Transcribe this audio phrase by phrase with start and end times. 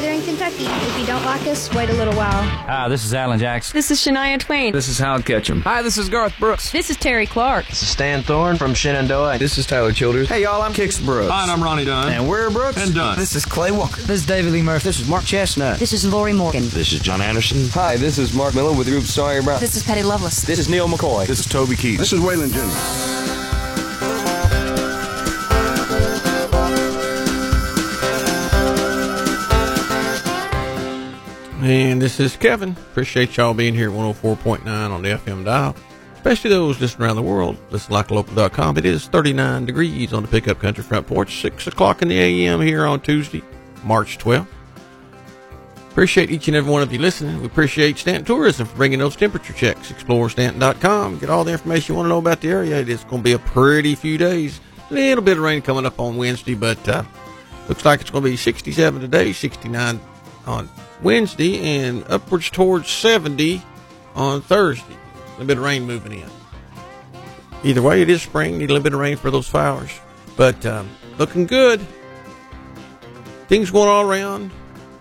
[0.00, 0.64] weather in Kentucky.
[0.64, 2.42] If you don't like us, wait a little while.
[2.42, 3.76] Hi, this is Alan Jackson.
[3.76, 4.72] This is Shania Twain.
[4.72, 5.60] This is Hal Ketchum.
[5.62, 6.70] Hi, this is Garth Brooks.
[6.70, 7.66] This is Terri Clark.
[7.66, 9.36] This is Stan Thorn from Shenandoah.
[9.38, 10.28] This is Tyler Childers.
[10.28, 11.30] Hey, y'all, I'm Kix Brooks.
[11.30, 12.12] Hi, and I'm Ronnie Dunn.
[12.12, 12.82] And we're Brooks.
[12.82, 13.18] And Dunn.
[13.18, 14.00] This is Clay Walker.
[14.00, 14.84] This is David Lee Murphy.
[14.84, 15.78] This is Mark Chesnutt.
[15.78, 16.62] This is Lorrie Morgan.
[16.70, 17.68] This is John Anderson.
[17.70, 19.60] Hi, this is Mark Miller with Rube Sawyer Brown.
[19.60, 20.42] This is Patty Loveless.
[20.42, 21.26] This is Neal McCoy.
[21.26, 21.98] This is Toby Keith.
[21.98, 23.29] This is Waylon Jr.
[31.70, 32.70] And this is Kevin.
[32.70, 35.76] Appreciate y'all being here at 104.9 on the FM dial.
[36.14, 37.56] Especially those listening around the world.
[37.70, 38.76] Listen like local.com.
[38.76, 41.40] It is 39 degrees on the pickup country front porch.
[41.40, 43.40] 6 o'clock in the AM here on Tuesday,
[43.84, 44.48] March 12th.
[45.92, 47.38] Appreciate each and every one of you listening.
[47.38, 49.92] We appreciate Stanton Tourism for bringing those temperature checks.
[49.92, 51.20] ExploreStanton.com.
[51.20, 52.80] Get all the information you want to know about the area.
[52.80, 54.60] It is going to be a pretty few days.
[54.90, 57.04] A little bit of rain coming up on Wednesday, but uh,
[57.68, 60.00] looks like it's going to be 67 today, 69
[60.48, 60.68] on
[61.02, 63.62] Wednesday, and upwards towards 70
[64.14, 64.94] on Thursday.
[64.94, 66.30] A little bit of rain moving in.
[67.62, 68.58] Either way, it is spring.
[68.58, 69.90] Need a little bit of rain for those flowers.
[70.36, 71.80] But um, looking good.
[73.48, 74.50] Things going all around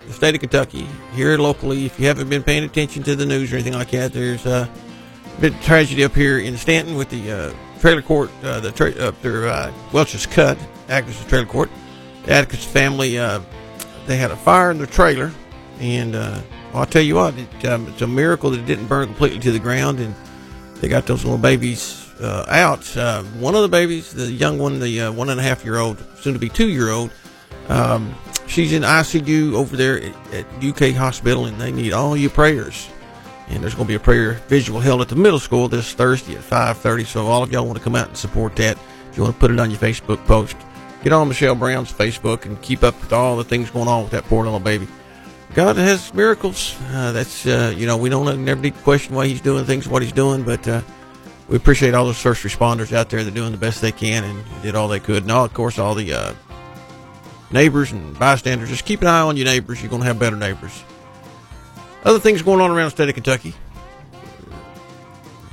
[0.09, 1.85] the state of Kentucky, here locally.
[1.85, 4.67] If you haven't been paying attention to the news or anything like that, there's a
[5.39, 8.95] bit of tragedy up here in Stanton with the uh, trailer court, uh, the tra-
[8.95, 11.69] up there, uh, Welch's Cut, Atticus trailer court.
[12.25, 13.39] The Atticus family, uh,
[14.07, 15.31] they had a fire in their trailer
[15.79, 16.41] and uh,
[16.71, 19.39] well, I'll tell you what, it, um, it's a miracle that it didn't burn completely
[19.39, 20.13] to the ground, and
[20.75, 22.95] they got those little babies uh, out.
[22.95, 25.77] Uh, one of the babies, the young one, the uh, one and a half year
[25.77, 27.11] old, soon to be two year old,
[27.69, 28.13] um,
[28.47, 32.87] she's in ICU over there at, at, UK Hospital, and they need all your prayers.
[33.47, 36.35] And there's going to be a prayer visual held at the middle school this Thursday
[36.35, 37.05] at 5:30.
[37.05, 38.77] So all of y'all want to come out and support that.
[39.09, 40.55] If you want to put it on your Facebook post,
[41.03, 44.11] get on Michelle Brown's Facebook and keep up with all the things going on with
[44.11, 44.87] that poor little baby.
[45.53, 46.75] God has miracles.
[46.91, 49.87] Uh, that's uh, you know we don't never need to question why He's doing things,
[49.87, 50.81] what He's doing, but uh,
[51.47, 54.23] we appreciate all those first responders out there that are doing the best they can
[54.23, 56.33] and did all they could, all, of course all the uh,
[57.51, 58.69] neighbors and bystanders.
[58.69, 59.81] Just keep an eye on your neighbors.
[59.81, 60.83] You're going to have better neighbors.
[62.03, 63.53] Other things going on around the state of Kentucky.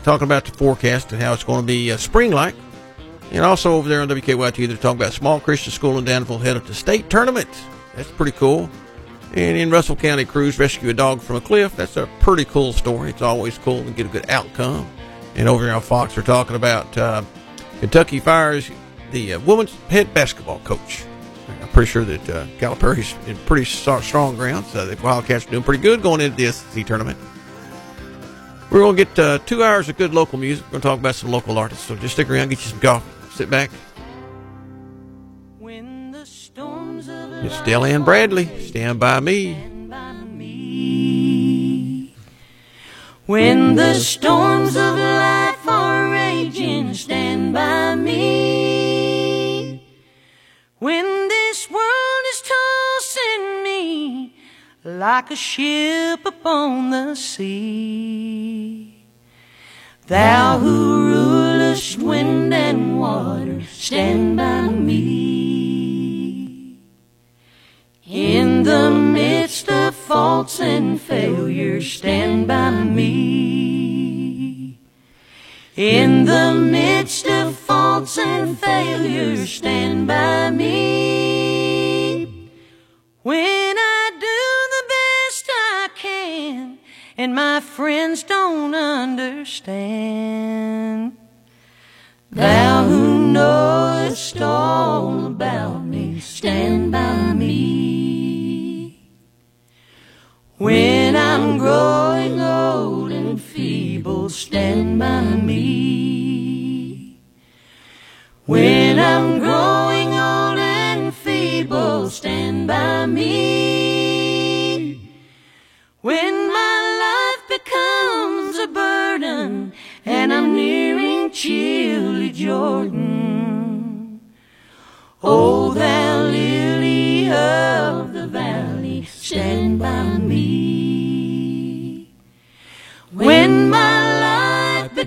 [0.04, 2.54] Talking about the forecast and how it's going to be uh, spring-like.
[3.32, 6.54] And also over there on WKYT, they're talking about small Christian school in Danville head
[6.54, 7.48] headed to state tournament.
[7.96, 8.70] That's pretty cool.
[9.36, 11.76] And in Russell County, crews rescue a dog from a cliff.
[11.76, 13.10] That's a pretty cool story.
[13.10, 14.88] It's always cool to get a good outcome.
[15.34, 17.22] And over here on Fox, we're talking about uh,
[17.80, 18.70] Kentucky fires
[19.10, 21.04] the uh, women's head basketball coach.
[21.60, 24.64] I'm pretty sure that uh, Calipari's in pretty strong ground.
[24.66, 27.18] So the Wildcats are doing pretty good going into the SEC tournament.
[28.70, 30.64] We're going to get uh, two hours of good local music.
[30.64, 31.84] We're going to talk about some local artists.
[31.84, 33.70] So just stick around, get you some coffee, sit back.
[37.44, 38.46] It's Stellan Bradley.
[38.60, 39.74] Stand by me.
[43.26, 49.82] When the storms of life are raging, stand by me.
[50.78, 54.36] When this world is tossing me
[54.84, 59.04] like a ship upon the sea,
[60.06, 65.55] thou who rulest wind and water, stand by me.
[68.16, 74.78] In the midst of faults and failures, stand by me.
[75.76, 82.24] In the midst of faults and failures, stand by me.
[83.22, 84.26] When I do
[84.76, 86.78] the best I can,
[87.18, 90.25] and my friends don't understand,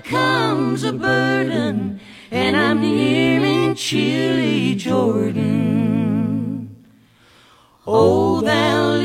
[0.09, 1.99] comes a burden,
[2.31, 6.75] and I'm nearing in chilly Jordan.
[7.85, 8.95] Oh, thou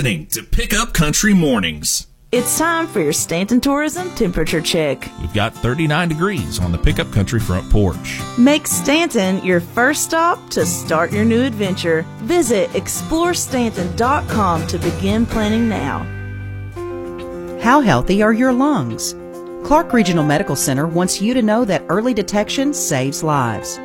[0.00, 2.06] listening to Pickup Country Mornings.
[2.32, 5.06] It's time for your Stanton Tourism temperature check.
[5.20, 8.18] We've got 39 degrees on the Pickup Country front porch.
[8.38, 12.06] Make Stanton your first stop to start your new adventure.
[12.20, 15.98] Visit explorestanton.com to begin planning now.
[17.60, 19.14] How healthy are your lungs?
[19.66, 23.78] Clark Regional Medical Center wants you to know that early detection saves lives.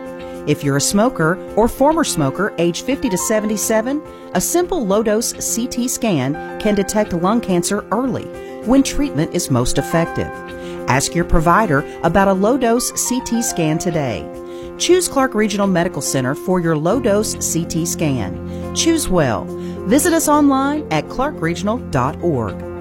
[0.47, 4.01] If you're a smoker or former smoker age 50 to 77,
[4.36, 8.25] a simple low dose CT scan can detect lung cancer early
[8.65, 10.27] when treatment is most effective.
[10.88, 14.24] Ask your provider about a low dose CT scan today.
[14.77, 18.75] Choose Clark Regional Medical Center for your low dose CT scan.
[18.75, 19.45] Choose well.
[19.88, 22.75] Visit us online at clarkregional.org.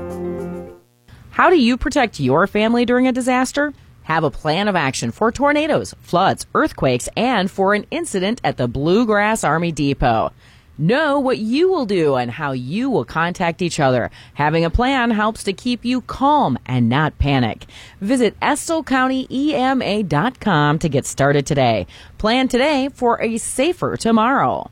[1.31, 3.73] How do you protect your family during a disaster?
[4.05, 8.69] Have a plan of action for tornadoes, floods, earthquakes, and for an incident at the
[8.69, 10.33] Bluegrass Army Depot.
[10.77, 14.11] Know what you will do and how you will contact each other.
[14.35, 17.67] Having a plan helps to keep you calm and not panic.
[18.01, 21.87] Visit EstillCountyEMA.com to get started today.
[22.19, 24.69] Plan today for a safer tomorrow.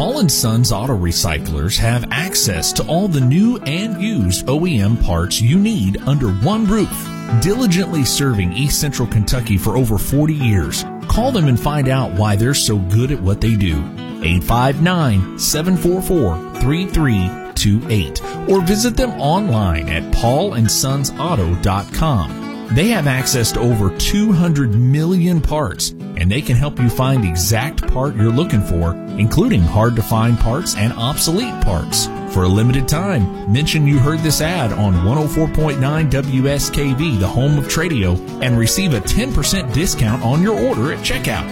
[0.00, 5.42] Paul and Sons Auto Recyclers have access to all the new and used OEM parts
[5.42, 7.06] you need under one roof.
[7.42, 10.86] Diligently serving East Central Kentucky for over 40 years.
[11.06, 13.76] Call them and find out why they're so good at what they do.
[14.24, 22.49] 859 744 3328 or visit them online at paulandsonsauto.com.
[22.72, 27.28] They have access to over 200 million parts and they can help you find the
[27.28, 32.06] exact part you're looking for, including hard to find parts and obsolete parts.
[32.32, 37.64] For a limited time, mention you heard this ad on 104.9 WSKV, the home of
[37.64, 41.48] Tradio, and receive a 10% discount on your order at checkout.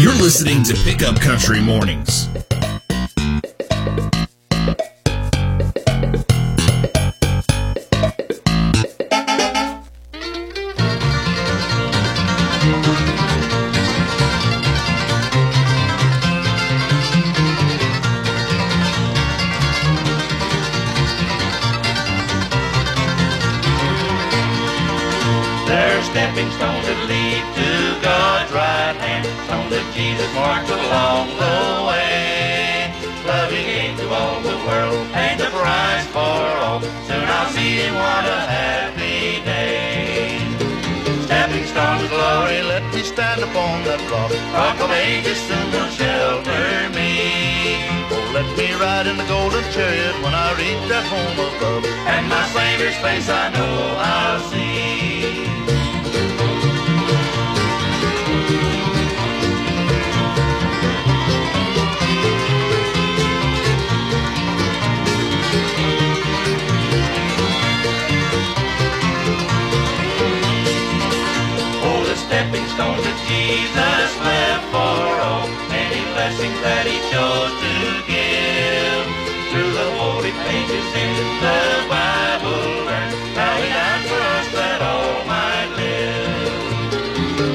[0.00, 2.28] You're listening to Pickup Country Mornings.
[43.14, 44.30] Stand upon that rock.
[44.52, 47.78] Rock of ages soon will shelter me.
[48.10, 51.84] Oh, let me ride in the golden chariot when I reach that home above.
[52.10, 55.63] And my Savior's face I know I'll see.
[72.64, 77.74] Stepping stones that Jesus left for all, many blessings that he chose to
[78.08, 79.04] give.
[79.52, 81.12] Through the holy pages in
[81.44, 81.60] the
[81.92, 86.52] Bible, learn how he died for us that all might live.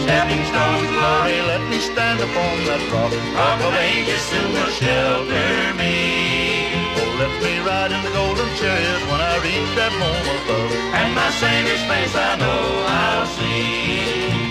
[0.06, 3.12] Stepping stones, of glory, let me stand upon that rock.
[3.34, 6.70] Rock of ages soon will shelter me.
[7.02, 10.72] Oh, let me ride in the golden chariot when I reach that home above.
[10.94, 14.49] And my Savior's face I know I'll see.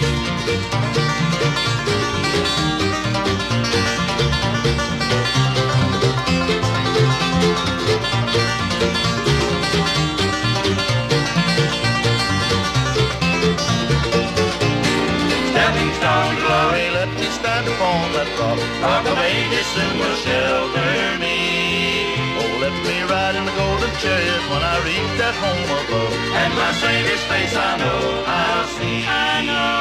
[18.18, 18.58] That rock.
[18.82, 21.38] Rock of ages soon will shelter me.
[22.40, 26.14] Oh, let me ride in the golden chariot when I reach that home above.
[26.42, 29.06] And my Savior's face I know I'll see.
[29.06, 29.77] I know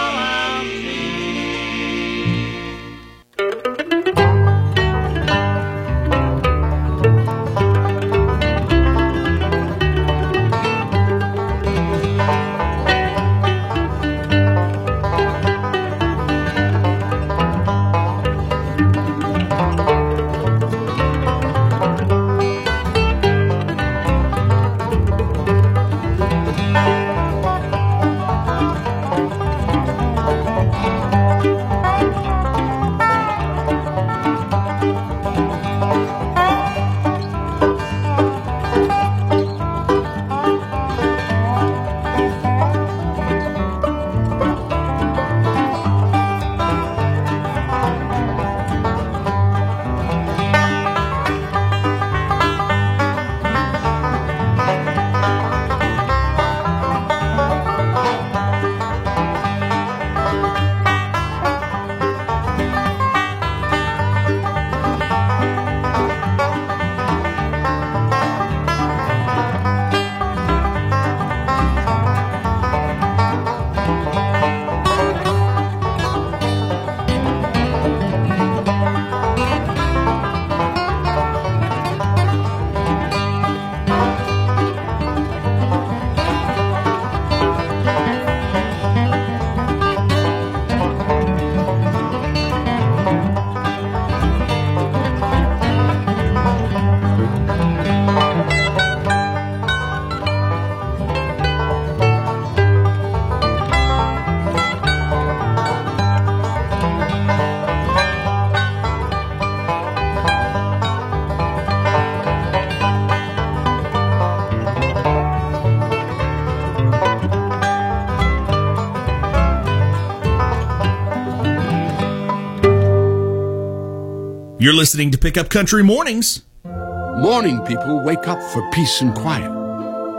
[124.68, 126.44] You're listening to Pickup Country Mornings.
[126.66, 129.50] Morning people wake up for peace and quiet.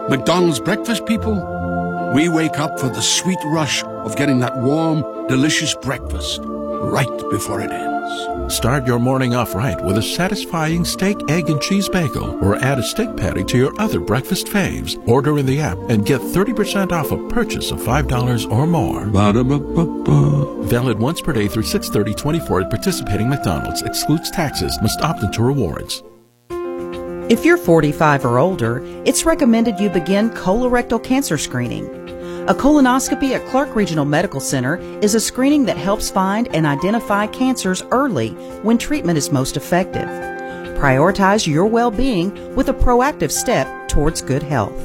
[0.08, 1.34] McDonald's breakfast people,
[2.14, 7.60] we wake up for the sweet rush of getting that warm, delicious breakfast right before
[7.60, 8.54] it ends.
[8.54, 12.78] Start your morning off right with a satisfying steak, egg, and cheese bagel, or add
[12.78, 14.96] a steak patty to your other breakfast faves.
[15.06, 19.04] Order in the app and get 30% off a purchase of $5 or more.
[19.08, 20.57] Ba-da-ba-ba-ba.
[20.68, 23.80] Valid once per day through 630-24 at participating McDonald's.
[23.80, 24.78] Excludes taxes.
[24.82, 26.02] Must opt into rewards.
[27.30, 31.86] If you're 45 or older, it's recommended you begin colorectal cancer screening.
[32.48, 37.26] A colonoscopy at Clark Regional Medical Center is a screening that helps find and identify
[37.26, 38.30] cancers early
[38.62, 40.08] when treatment is most effective.
[40.78, 44.78] Prioritize your well-being with a proactive step towards good health.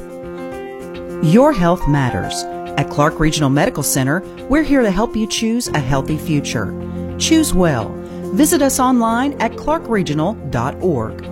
[1.22, 2.53] Your health matters.
[2.76, 6.74] At Clark Regional Medical Center, we're here to help you choose a healthy future.
[7.18, 7.90] Choose well.
[8.34, 11.30] Visit us online at clarkregional.org.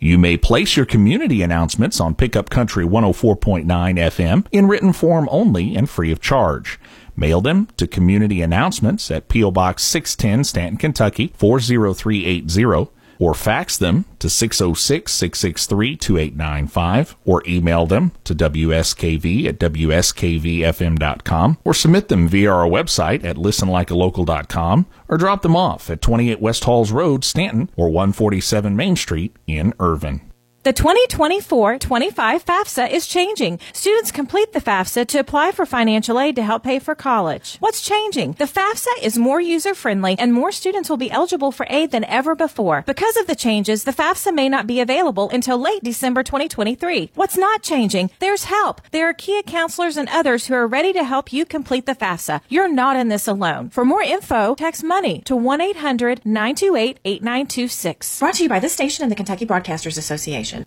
[0.00, 5.74] You may place your community announcements on Pickup Country 104.9 FM in written form only
[5.74, 6.78] and free of charge.
[7.16, 9.50] Mail them to Community Announcements at P.O.
[9.50, 18.12] Box 610, Stanton, Kentucky 40380, or fax them to 606 663 2895, or email them
[18.24, 25.56] to WSKV at WSKVFM.com, or submit them via our website at listenlikealocal.com, or drop them
[25.56, 30.20] off at 28 West Halls Road, Stanton, or 147 Main Street in Irvine.
[30.64, 33.60] The 2024-25 FAFSA is changing.
[33.72, 37.58] Students complete the FAFSA to apply for financial aid to help pay for college.
[37.60, 38.32] What's changing?
[38.32, 42.34] The FAFSA is more user-friendly and more students will be eligible for aid than ever
[42.34, 42.82] before.
[42.86, 47.12] Because of the changes, the FAFSA may not be available until late December 2023.
[47.14, 48.10] What's not changing?
[48.18, 48.80] There's help.
[48.90, 52.40] There are KHEAA counselors and others who are ready to help you complete the FAFSA.
[52.48, 53.70] You're not in this alone.
[53.70, 58.18] For more info, text money to 1-800-928-8926.
[58.18, 60.57] Brought to you by this station and the Kentucky Broadcasters Association.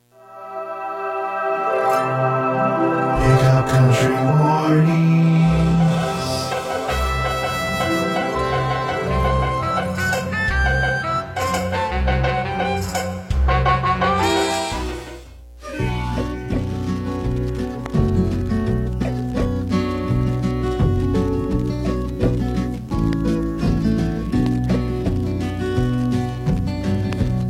[3.22, 5.12] Pickup Country Mornings.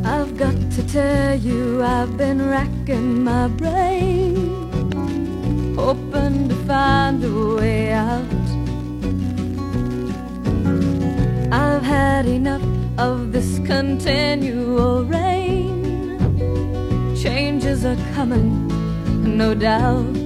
[0.04, 4.21] I've got to tell you, I've been racking my brain,
[5.76, 8.24] hoping to find a way out.
[11.52, 12.62] I've had enough
[12.98, 16.18] of this continual rain.
[17.16, 18.68] Changes are coming,
[19.36, 20.16] no doubt.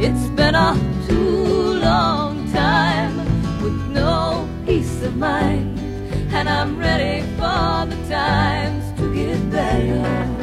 [0.00, 0.74] It's been a
[1.06, 3.16] too long time
[3.62, 5.78] with no peace of mind,
[6.32, 10.37] and I'm ready for the times to get better.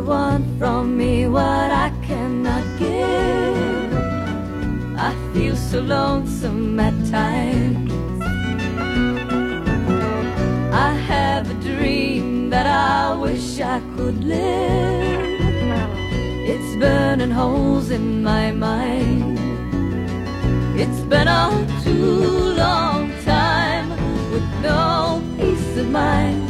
[0.00, 3.92] To want from me what I cannot give.
[4.96, 7.92] I feel so lonesome at times.
[10.72, 15.92] I have a dream that I wish I could live.
[16.52, 19.38] It's burning holes in my mind.
[20.82, 21.44] It's been a
[21.84, 23.88] too long time
[24.32, 26.49] with no peace of mind.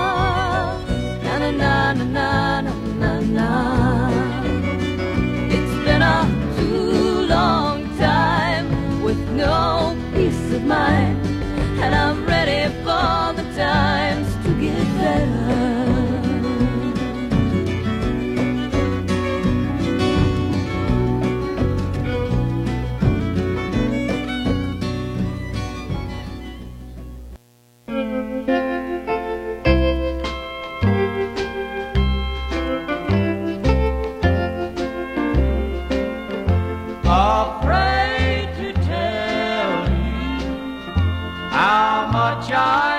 [42.51, 42.90] shine.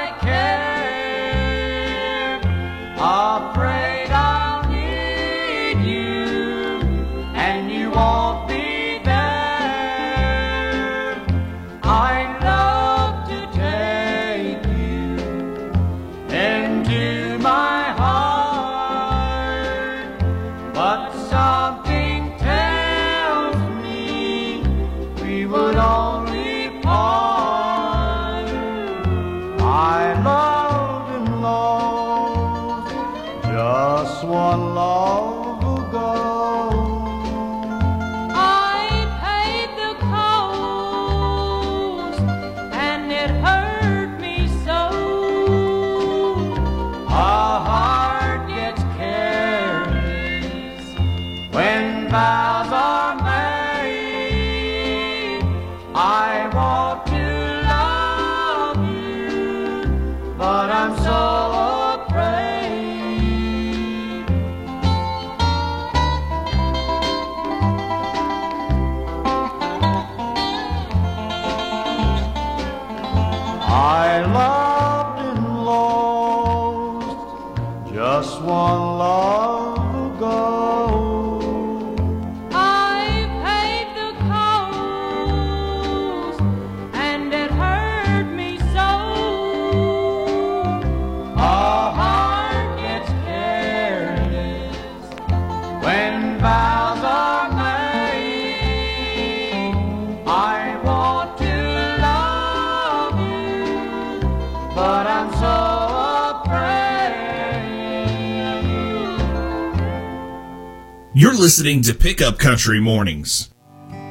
[111.53, 113.51] Listening to Pickup Country Mornings.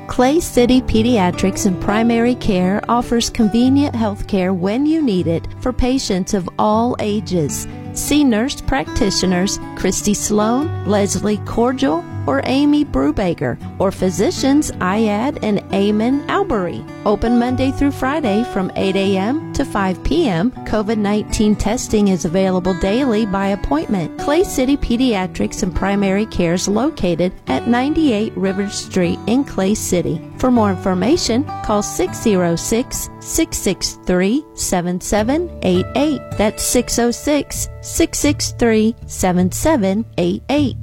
[0.08, 5.74] Clay City Pediatrics and Primary Care offers convenient health care when you need it for
[5.74, 7.68] patients of all ages.
[7.94, 16.28] See nurse practitioners Christy Sloan, Leslie Cordial, or Amy Brubaker, or physicians Ayad and Eamon
[16.28, 16.84] Albury.
[17.06, 19.54] Open Monday through Friday from 8 a.m.
[19.54, 20.52] to 5 p.m.
[20.52, 24.20] COVID 19 testing is available daily by appointment.
[24.20, 30.22] Clay City Pediatrics and Primary Care is located at 98 River Street in Clay City.
[30.38, 36.22] For more information, call 606 663 7788.
[36.38, 40.81] That's 606 663 7788.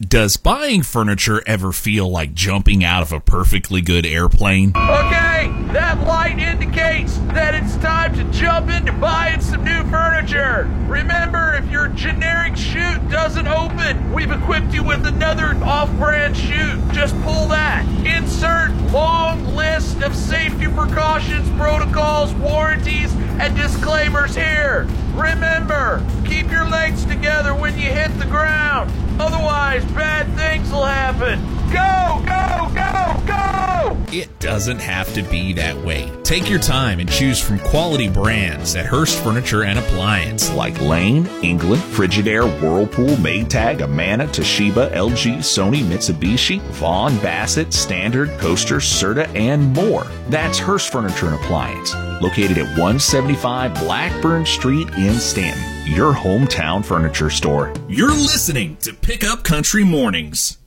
[0.00, 4.70] Does buying furniture ever feel like jumping out of a perfectly good airplane?
[4.76, 10.64] Okay, way, that light indicates that it's time to jump into buying some new furniture.
[10.86, 16.80] Remember, if your generic chute doesn't open, we've equipped you with another off brand chute.
[16.92, 17.86] Just pull that.
[18.04, 24.86] Insert long list of safety precautions, protocols, warranties, and disclaimers here.
[25.12, 28.90] Remember, keep your legs together when you hit the ground.
[29.20, 31.57] Otherwise, bad things will happen.
[31.72, 33.96] Go, go, go, go!
[34.10, 36.10] It doesn't have to be that way.
[36.22, 40.50] Take your time and choose from quality brands at Hearst Furniture and Appliance.
[40.52, 48.76] Like Lane, England, Frigidaire, Whirlpool, Maytag, Amana, Toshiba, LG, Sony, Mitsubishi, Vaughan, Bassett, Standard, Coaster,
[48.76, 50.06] Serta, and more.
[50.28, 55.62] That's Hearst Furniture and Appliance, located at 175 Blackburn Street in Stanton,
[55.94, 57.74] your hometown furniture store.
[57.88, 60.58] You're listening to Pickup Country Mornings.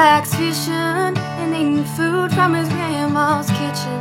[0.00, 4.00] Likes fishing and eating food from his grandma's kitchen.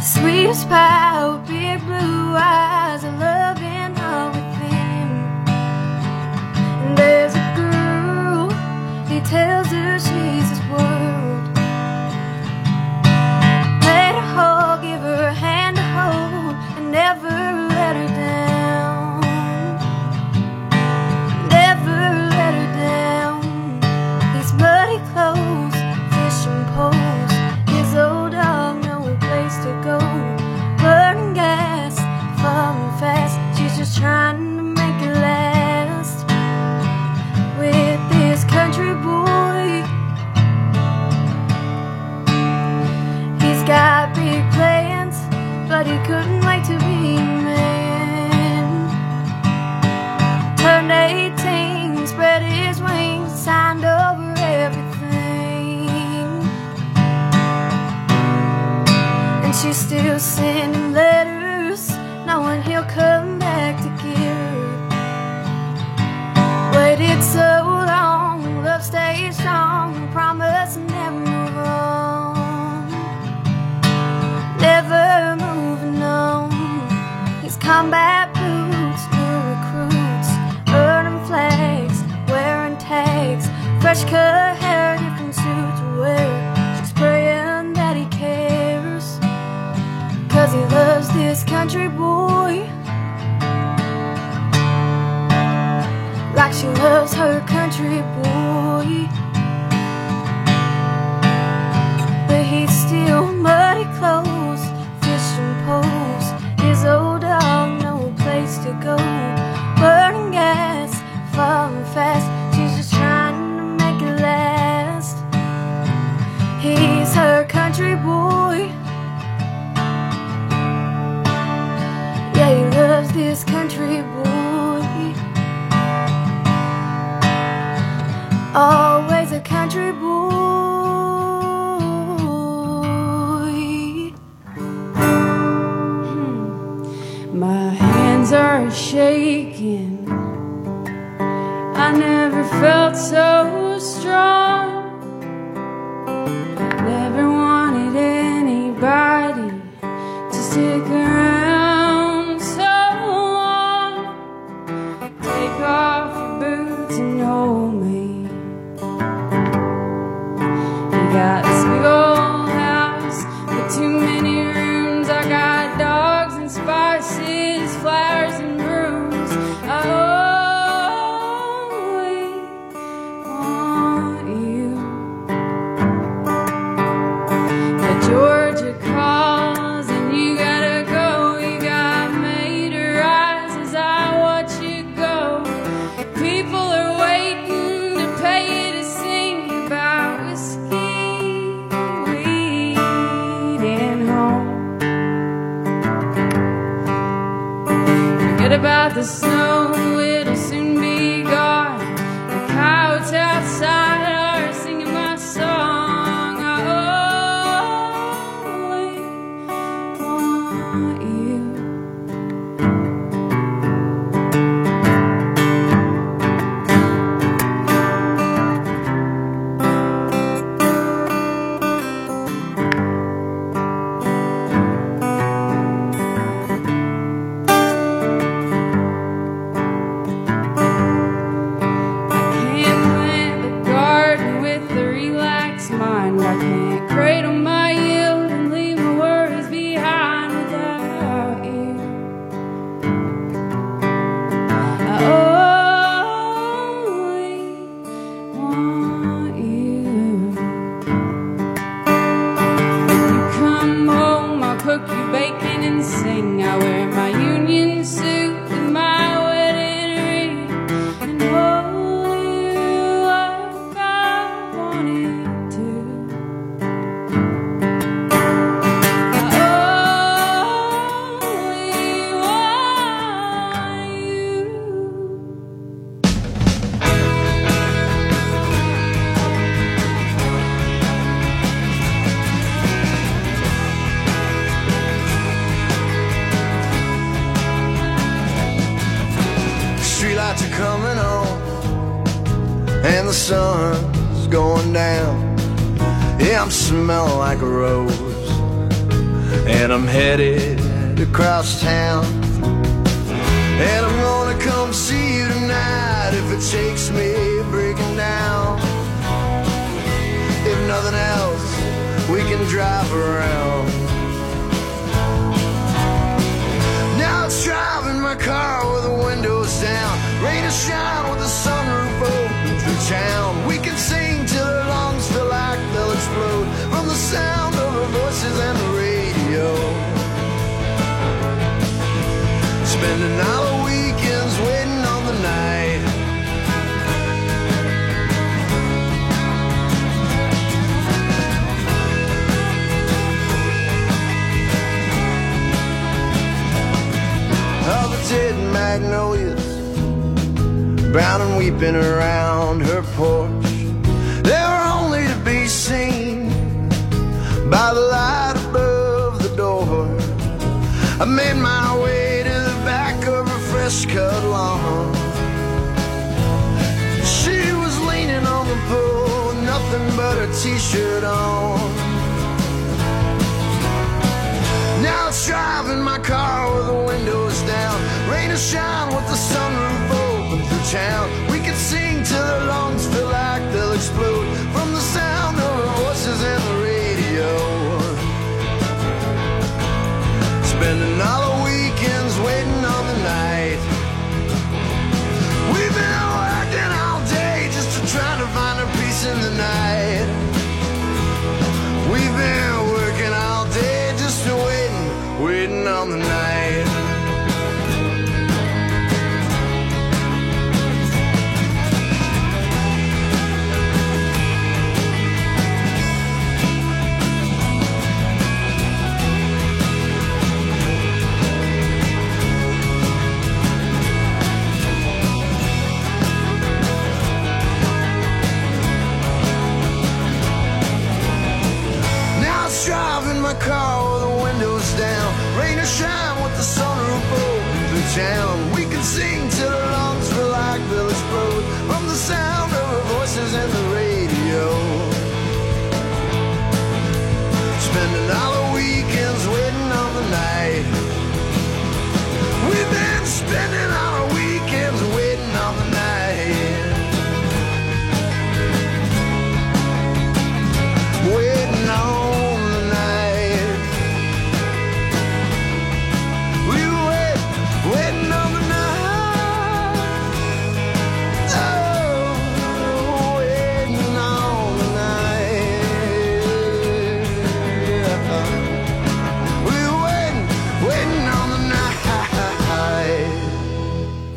[0.00, 5.10] Sweeps by with big blue eyes, a loving heart within him.
[6.84, 8.50] And there's a girl,
[9.08, 11.44] he tells her she's his world.
[13.82, 17.34] Let her hold, give her a hand to hold, and never
[17.74, 18.15] let her go.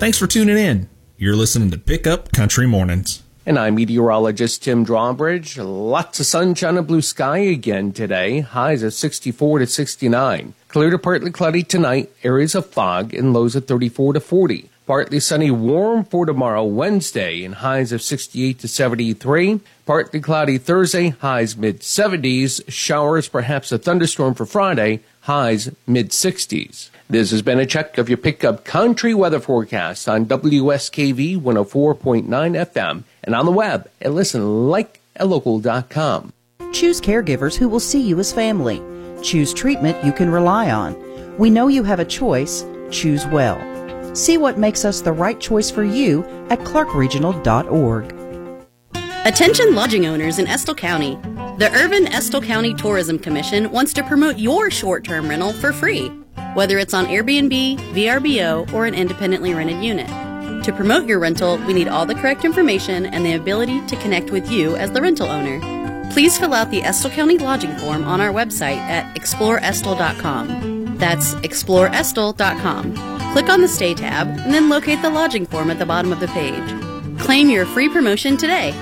[0.10, 0.90] Thanks for tuning in.
[1.18, 3.22] You're listening to Pickup Country Mornings.
[3.46, 5.56] And I'm meteorologist Tim Drawbridge.
[5.60, 8.40] Lots of sunshine and blue sky again today.
[8.40, 10.56] Highs of 64 to 69.
[10.68, 12.10] Clear to partly cloudy tonight.
[12.24, 14.72] Areas of fog and lows of 34 to 40.
[14.88, 19.60] Partly sunny, warm for tomorrow, Wednesday, and highs of 68 to 73.
[19.86, 22.64] Partly cloudy Thursday, highs mid 70s.
[22.68, 26.90] Showers, perhaps a thunderstorm for Friday, highs mid 60s.
[27.12, 33.04] This has been a check of your pickup country weather forecast on WSKV 104.9 FM
[33.24, 36.34] and on the web at listenlikealocal.com.
[36.72, 38.80] Choose caregivers who will see you as family.
[39.24, 40.96] Choose treatment you can rely on.
[41.40, 42.64] We know you have a choice.
[42.92, 43.60] Choose well.
[44.16, 48.16] See what makes us the right choice for you at clarkregional.org.
[49.26, 51.16] Attention lodging owners in Estill County.
[51.58, 56.12] The Irvine Estill County Tourism Commission wants to promote your short term rental for free,
[56.54, 60.08] whether it's on Airbnb, VRBO, or an independently rented unit.
[60.64, 64.32] To promote your rental, we need all the correct information and the ability to connect
[64.32, 65.60] with you as the rental owner.
[66.12, 70.98] Please fill out the Estill County lodging form on our website at exploreestill.com.
[70.98, 72.96] That's exploreestill.com.
[73.34, 76.20] Click on the Stay tab and then locate the lodging form at the bottom of
[76.20, 77.20] the page.
[77.20, 78.74] Claim your free promotion today.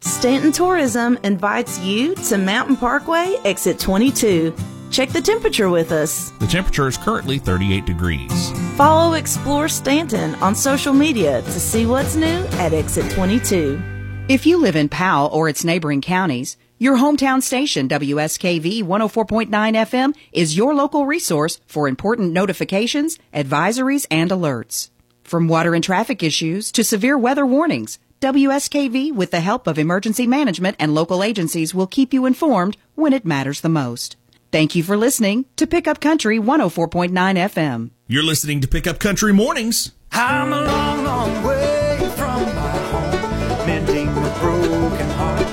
[0.00, 4.54] Stanton Tourism invites you to Mountain Parkway, exit 22.
[4.90, 6.30] Check the temperature with us.
[6.40, 8.52] The temperature is currently 38 degrees.
[8.76, 13.80] Follow Explore Stanton on social media to see what's new at Exit 22.
[14.28, 20.14] If you live in Powell or its neighboring counties, your hometown station, WSKV 104.9 FM,
[20.32, 24.90] is your local resource for important notifications, advisories, and alerts.
[25.24, 30.26] From water and traffic issues to severe weather warnings, WSKV, with the help of emergency
[30.26, 34.17] management and local agencies, will keep you informed when it matters the most.
[34.50, 37.90] Thank you for listening to Pickup Country 104.9 FM.
[38.06, 39.92] You're listening to Pickup Country Mornings.
[40.10, 45.46] I'm a long, long way from my home, mending the broken heart.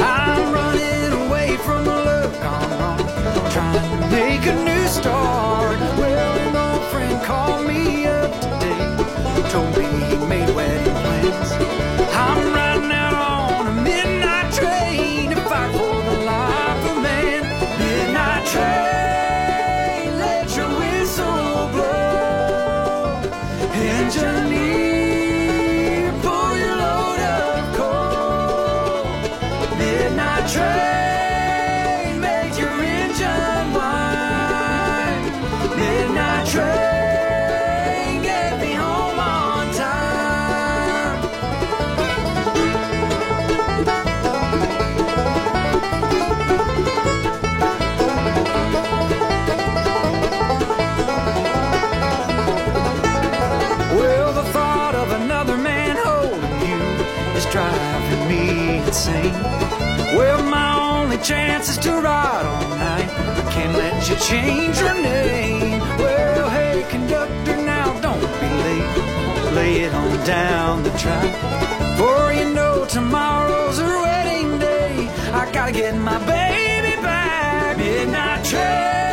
[0.00, 5.78] I'm running away from the love gone wrong, trying to make a new start.
[5.96, 11.73] Well, an old friend called me up today, told me he made wedding plans.
[59.32, 63.08] Well, my only chance is to ride all night.
[63.40, 65.80] I can't let you change your name.
[65.98, 69.54] Well, hey, conductor, now don't be late.
[69.54, 71.32] Lay it on down the track.
[71.98, 75.08] For you know tomorrow's a wedding day.
[75.32, 77.76] I gotta get my baby back.
[77.78, 79.03] Midnight train.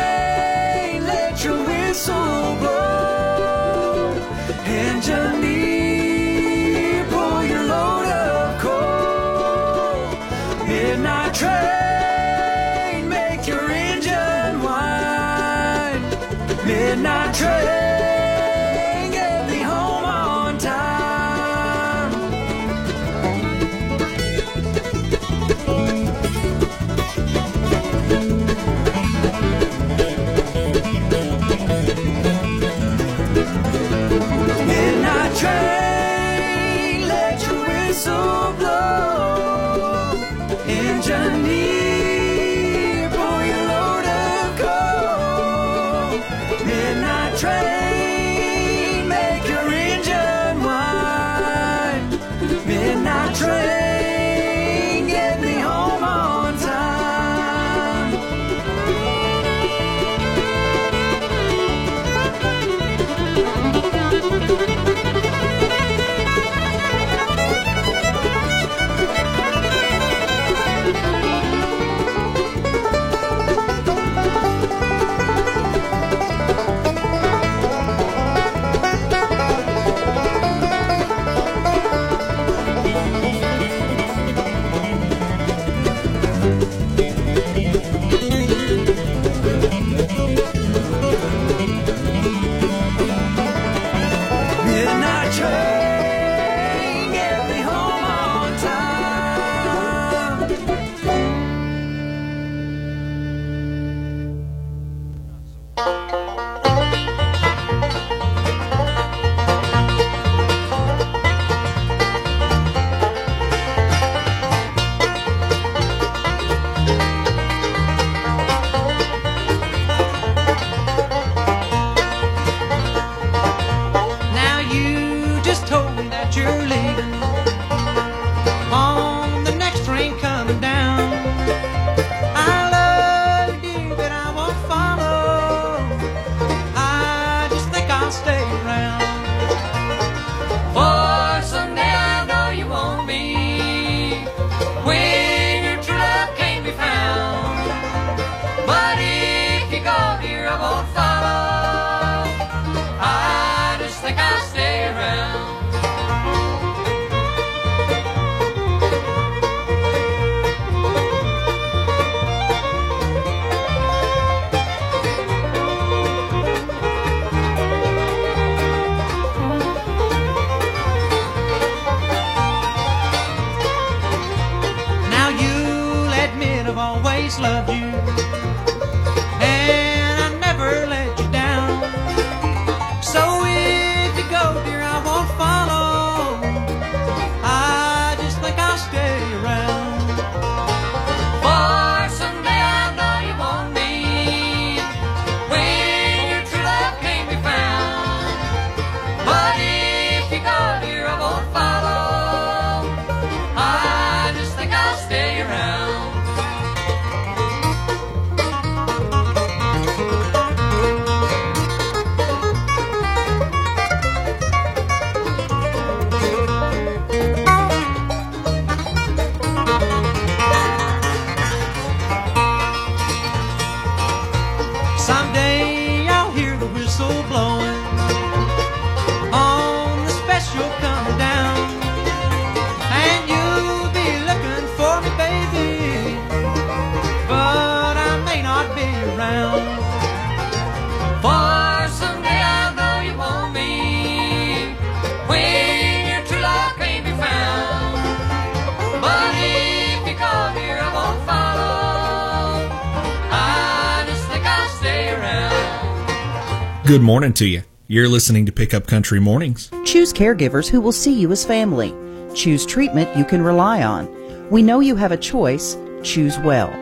[256.84, 257.62] Good morning to you.
[257.86, 259.70] You're listening to Pickup Country Mornings.
[259.84, 261.94] Choose caregivers who will see you as family.
[262.34, 264.10] Choose treatment you can rely on.
[264.50, 265.76] We know you have a choice.
[266.02, 266.72] Choose well.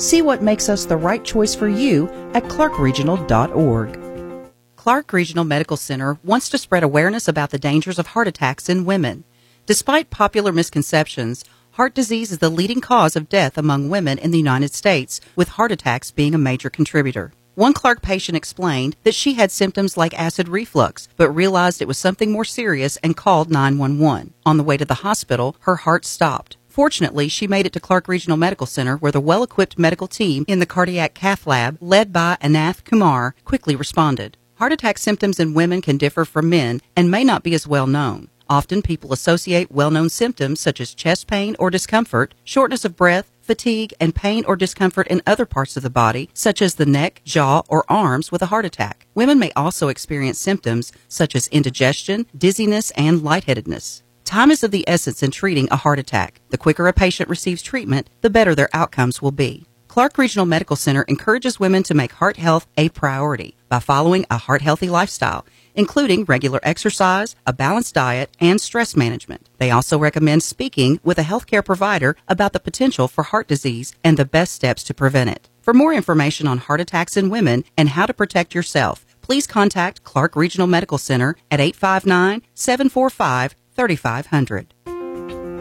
[0.00, 4.50] See what makes us the right choice for you at clarkregional.org.
[4.74, 8.84] Clark Regional Medical Center wants to spread awareness about the dangers of heart attacks in
[8.84, 9.22] women.
[9.66, 14.38] Despite popular misconceptions, heart disease is the leading cause of death among women in the
[14.38, 17.32] United States, with heart attacks being a major contributor.
[17.54, 21.96] One Clark patient explained that she had symptoms like acid reflux, but realized it was
[21.96, 24.34] something more serious and called 911.
[24.44, 26.56] On the way to the hospital, her heart stopped.
[26.68, 30.44] Fortunately, she made it to Clark Regional Medical Center where the well equipped medical team
[30.48, 34.36] in the cardiac cath lab, led by Anath Kumar, quickly responded.
[34.56, 37.86] Heart attack symptoms in women can differ from men and may not be as well
[37.86, 38.30] known.
[38.48, 43.30] Often people associate well known symptoms such as chest pain or discomfort, shortness of breath,
[43.40, 47.22] fatigue, and pain or discomfort in other parts of the body, such as the neck,
[47.24, 49.06] jaw, or arms, with a heart attack.
[49.14, 54.02] Women may also experience symptoms such as indigestion, dizziness, and lightheadedness.
[54.24, 56.40] Time is of the essence in treating a heart attack.
[56.50, 59.66] The quicker a patient receives treatment, the better their outcomes will be.
[59.94, 64.38] Clark Regional Medical Center encourages women to make heart health a priority by following a
[64.38, 69.48] heart healthy lifestyle, including regular exercise, a balanced diet, and stress management.
[69.58, 74.16] They also recommend speaking with a healthcare provider about the potential for heart disease and
[74.16, 75.48] the best steps to prevent it.
[75.62, 80.04] For more information on heart attacks in women and how to protect yourself, please contact
[80.04, 84.74] Clark Regional Medical Center at 859 745 3500.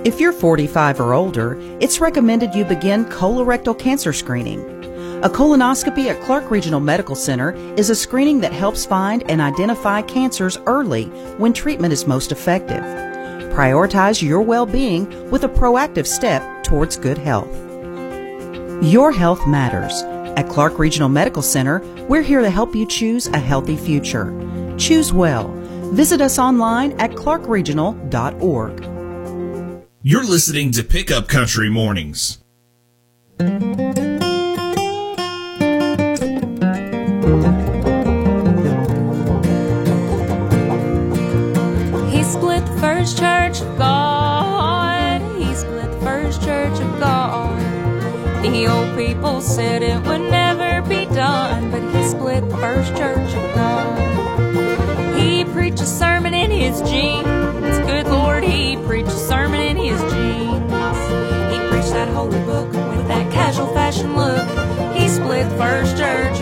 [0.05, 4.72] If you're 45 or older, it's recommended you begin colorectal cancer screening.
[5.23, 10.01] A colonoscopy at Clark Regional Medical Center is a screening that helps find and identify
[10.01, 11.05] cancers early
[11.37, 12.83] when treatment is most effective.
[13.53, 17.47] Prioritize your well being with a proactive step towards good health.
[18.83, 19.93] Your health matters.
[20.37, 24.35] At Clark Regional Medical Center, we're here to help you choose a healthy future.
[24.77, 25.47] Choose well.
[25.93, 29.87] Visit us online at clarkregional.org.
[30.01, 32.39] You're listening to Pickup Country Mornings.
[37.23, 37.29] He
[42.21, 45.21] split the first church of God.
[45.37, 47.61] He split the first church of God.
[48.43, 53.33] The old people said it would never be done, but he split the first church
[53.33, 55.17] of God.
[55.17, 57.23] He preached a sermon in his jeans.
[57.87, 60.59] Good Lord, he preached a sermon in his jeans.
[61.53, 64.45] He preached that holy book with that casual fashion look.
[64.93, 66.32] He split the first church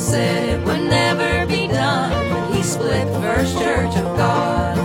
[0.00, 4.76] said it would never be done, but he split the first church of God.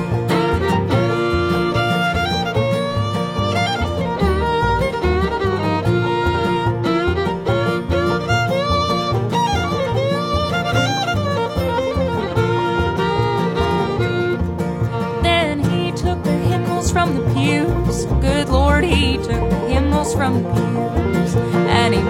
[15.23, 18.05] Then he took the hymnals from the pews.
[18.21, 20.64] Good Lord, he took the hymnals from the pews.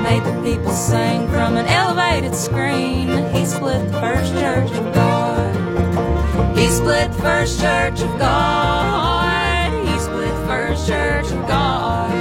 [0.03, 3.07] Made the people sing from an elevated screen.
[3.33, 6.57] He split the first church of God.
[6.57, 9.87] He split the first church of God.
[9.87, 12.11] He split the first church of God.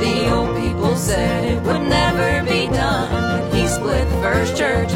[0.00, 3.10] The old people said it would never be done.
[3.10, 4.92] But he split the first church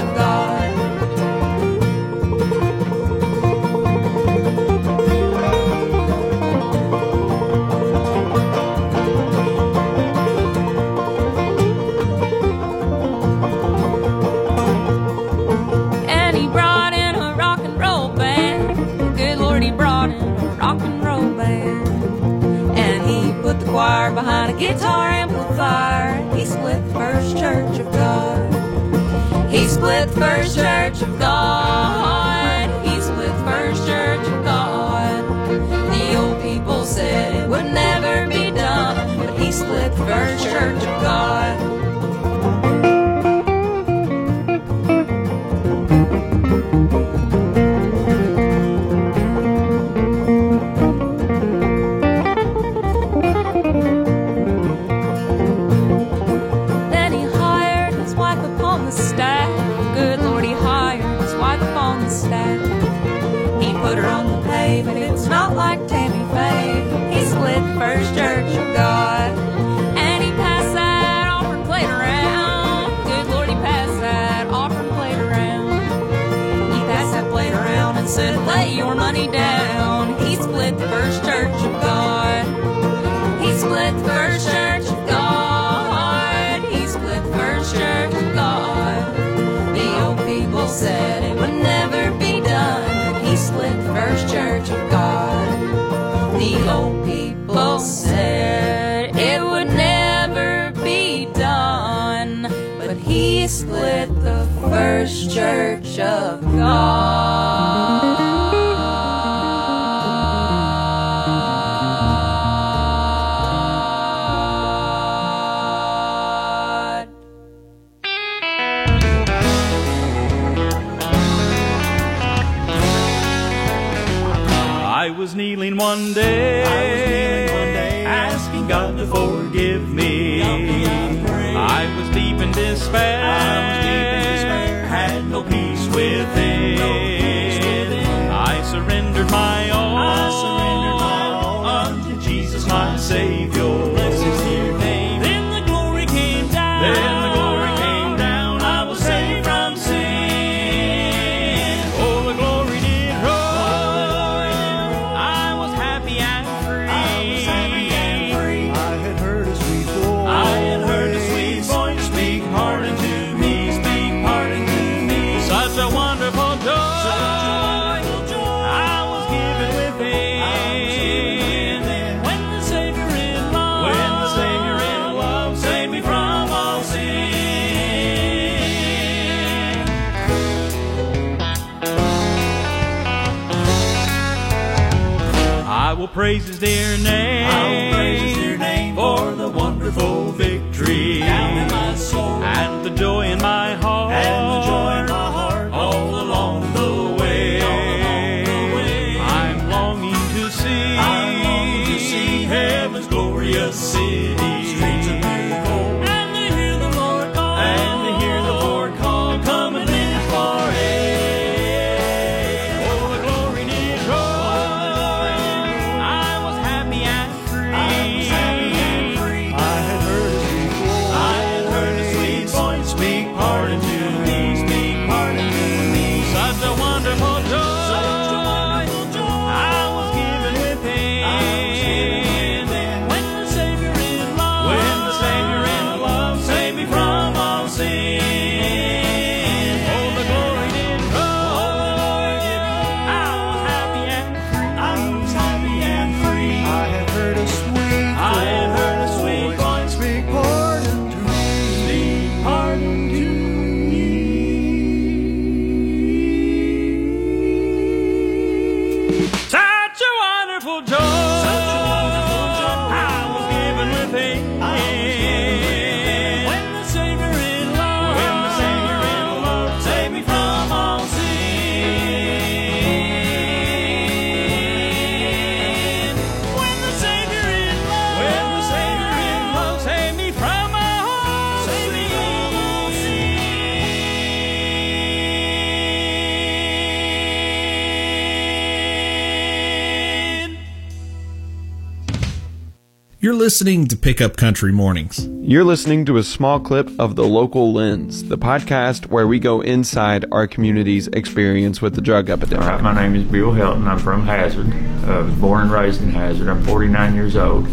[293.22, 295.28] You're listening to Pickup Country Mornings.
[295.42, 299.60] You're listening to a small clip of The Local Lens, the podcast where we go
[299.60, 302.64] inside our community's experience with the drug epidemic.
[302.64, 303.86] All right, my name is Bill Helton.
[303.86, 304.72] I'm from Hazard.
[305.04, 306.48] I was born and raised in Hazard.
[306.48, 307.66] I'm 49 years old.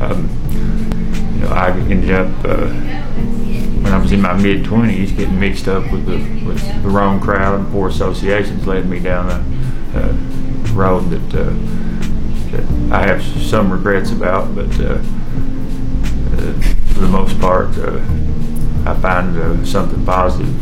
[0.00, 0.30] Um,
[1.34, 5.68] you know, I ended up uh, when I was in my mid 20s getting mixed
[5.68, 6.16] up with the
[6.46, 11.50] with the wrong crowd and poor associations led me down a, a road that, uh,
[11.50, 11.85] that
[12.90, 16.52] I have some regrets about, but uh, uh,
[16.92, 17.98] for the most part, uh,
[18.88, 20.54] I find uh, something positive.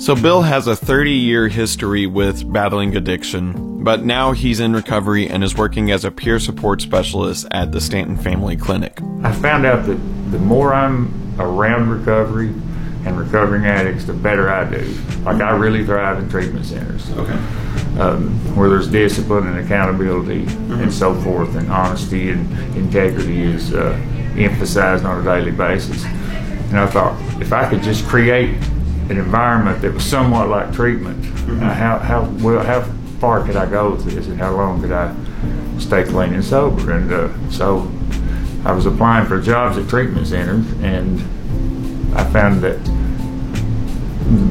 [0.00, 5.28] So, Bill has a 30 year history with battling addiction, but now he's in recovery
[5.28, 8.98] and is working as a peer support specialist at the Stanton Family Clinic.
[9.22, 9.96] I found out that
[10.32, 12.52] the more I'm around recovery
[13.04, 14.82] and recovering addicts, the better I do.
[15.24, 17.10] Like I really thrive in treatment centers.
[17.12, 17.38] Okay.
[17.98, 23.92] Um, where there's discipline and accountability and so forth, and honesty and integrity is uh,
[24.36, 26.04] emphasized on a daily basis.
[26.04, 28.56] And I thought if I could just create
[29.10, 31.24] an environment that was somewhat like treatment,
[31.62, 32.82] uh, how how well how
[33.20, 35.14] far could I go with this, and how long could I
[35.78, 36.92] stay clean and sober?
[36.92, 37.90] And uh, so
[38.64, 41.20] I was applying for jobs at treatment centers, and
[42.14, 42.78] I found that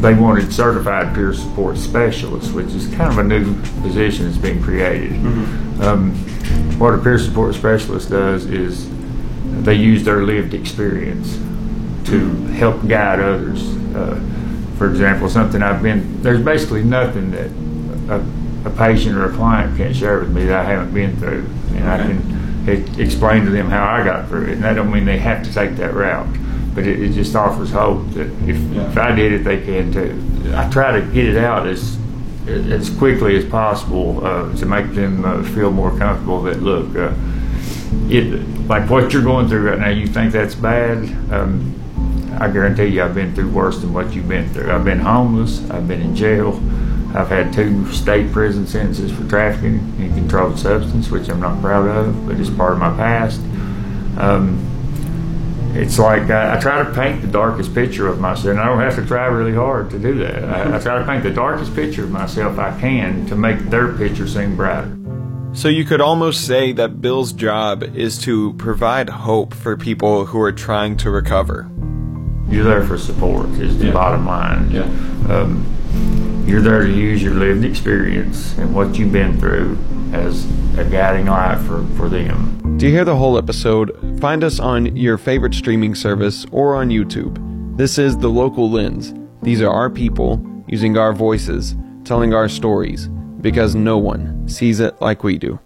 [0.02, 4.62] they wanted certified peer support specialists, which is kind of a new position that's being
[4.62, 5.14] created.
[5.82, 6.14] Um,
[6.80, 8.88] what a peer support specialist does is
[9.64, 11.38] they use their lived experience
[12.10, 13.64] to help guide others.
[13.96, 14.20] Uh,
[14.78, 17.50] for example, something I've been there's basically nothing that
[18.10, 18.24] a,
[18.68, 21.90] a patient or a client can't share with me that I haven't been through, and
[21.90, 24.54] I can explain to them how I got through it.
[24.54, 26.28] And that don't mean they have to take that route,
[26.74, 30.54] but it, it just offers hope that if, if I did it, they can too.
[30.56, 31.98] I try to get it out as
[32.48, 37.14] as quickly as possible uh, to make them uh, feel more comfortable that look, uh,
[38.10, 38.26] it
[38.68, 39.90] like what you're going through right now.
[39.90, 40.98] You think that's bad?
[41.32, 41.80] Um,
[42.40, 44.72] I guarantee you, I've been through worse than what you've been through.
[44.72, 45.70] I've been homeless.
[45.70, 46.56] I've been in jail.
[47.16, 51.88] I've had two state prison sentences for trafficking in controlled substance, which I'm not proud
[51.88, 53.40] of, but it's part of my past.
[54.18, 54.73] Um,
[55.76, 58.80] it's like I, I, try to paint the darkest picture of myself, and I don't
[58.80, 60.44] have to try really hard to do that.
[60.44, 63.94] I, I try to paint the darkest picture of myself I can to make their
[63.94, 64.96] picture seem brighter.
[65.54, 70.40] So you could almost say that Bill's job is to provide hope for people who
[70.42, 71.70] are trying to recover.
[72.50, 73.94] You're there for support, is the yeah.
[73.94, 74.70] bottom line.
[74.72, 74.84] Yeah.
[75.30, 79.78] Um, you're there to use your lived experience and what you've been through
[80.12, 80.46] as
[80.78, 82.63] a guiding light for, for them.
[82.80, 87.78] To hear the whole episode, find us on your favorite streaming service or on YouTube.
[87.78, 89.14] This is The Local Lens.
[89.42, 93.08] These are our people using our voices, telling our stories,
[93.40, 95.60] because no one sees it like we do.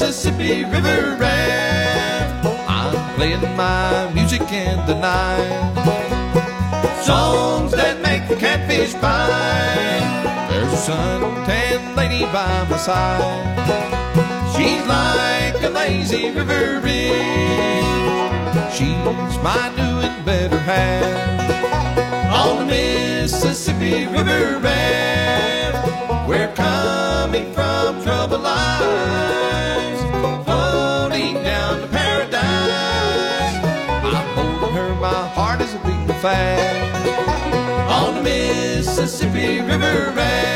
[0.00, 2.46] Mississippi River raft.
[2.46, 5.74] Oh, I'm playing my music in the night.
[7.04, 10.48] Songs that make the catfish bite.
[10.48, 13.20] There's a suntan lady by my side.
[14.56, 17.84] She's like a lazy river bridge.
[18.72, 22.40] She's my new and better half.
[22.40, 26.26] On the Mississippi River raft.
[26.26, 29.49] We're coming from trouble lives,
[35.10, 37.08] my heart is beating fast
[37.90, 40.50] on the Mississippi River raft.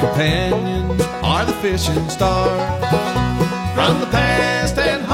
[0.00, 2.84] companions are the fishing stars
[3.74, 5.05] from the past and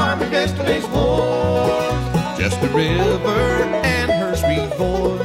[2.36, 5.20] Just a river and her sweet voice.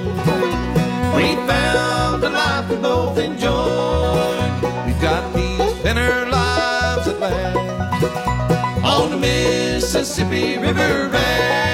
[1.16, 4.38] We found a life we both enjoy.
[4.86, 5.98] We've got peace in
[6.30, 11.67] lives at last on the Mississippi River.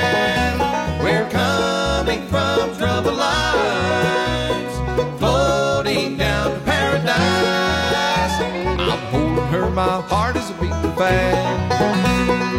[9.73, 11.81] My heart is beating fast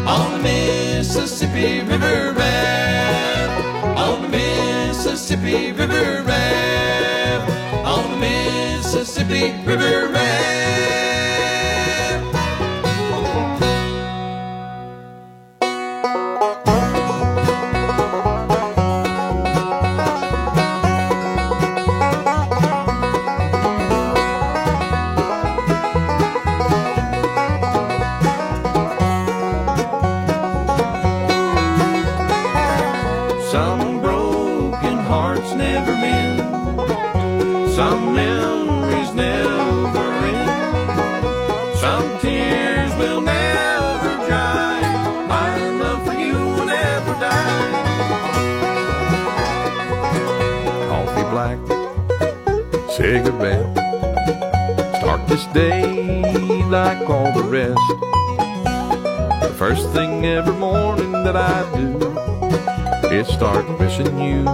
[0.08, 3.98] on the Mississippi River raft.
[3.98, 7.86] On the Mississippi River raft.
[7.86, 10.93] On the Mississippi River raft.
[63.24, 64.44] Start missing you.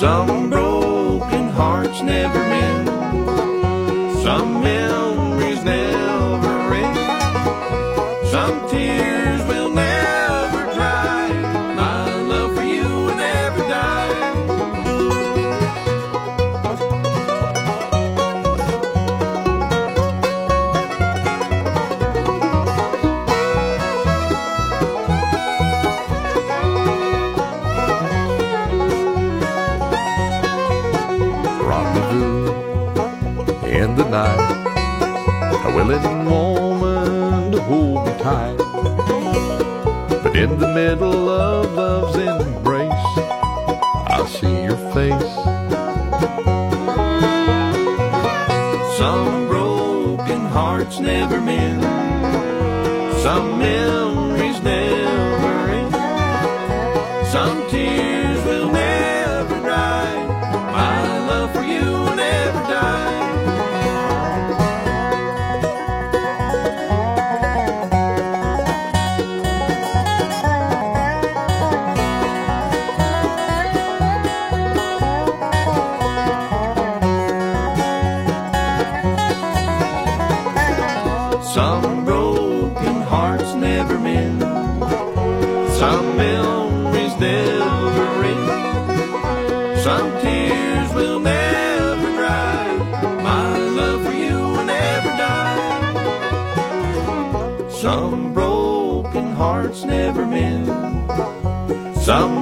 [0.00, 2.88] Some broken hearts never mend.
[4.22, 4.62] Some
[38.30, 38.56] tight.
[40.22, 42.16] But in the middle of love's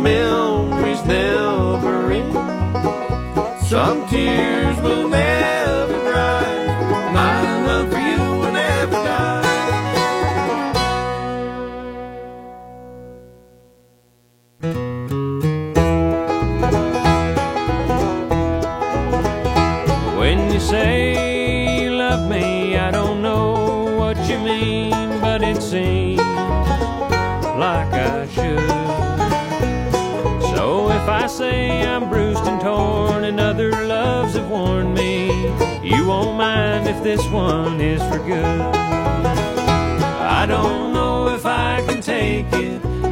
[0.08, 2.32] memories never end.
[3.66, 5.07] Some tears will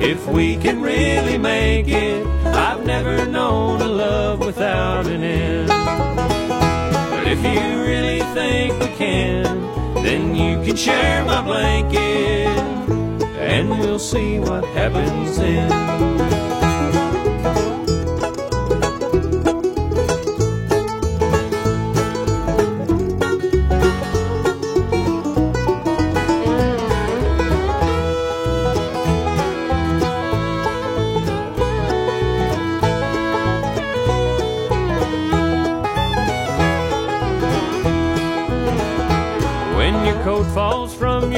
[0.06, 2.24] if we can really make it.
[2.46, 5.68] I've never known a love without an end.
[7.10, 9.42] But if you really think we can,
[10.04, 12.46] then you can share my blanket,
[13.36, 16.35] and we'll see what happens then.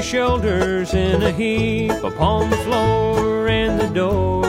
[0.09, 4.43] Shoulders in a heap upon the floor and the door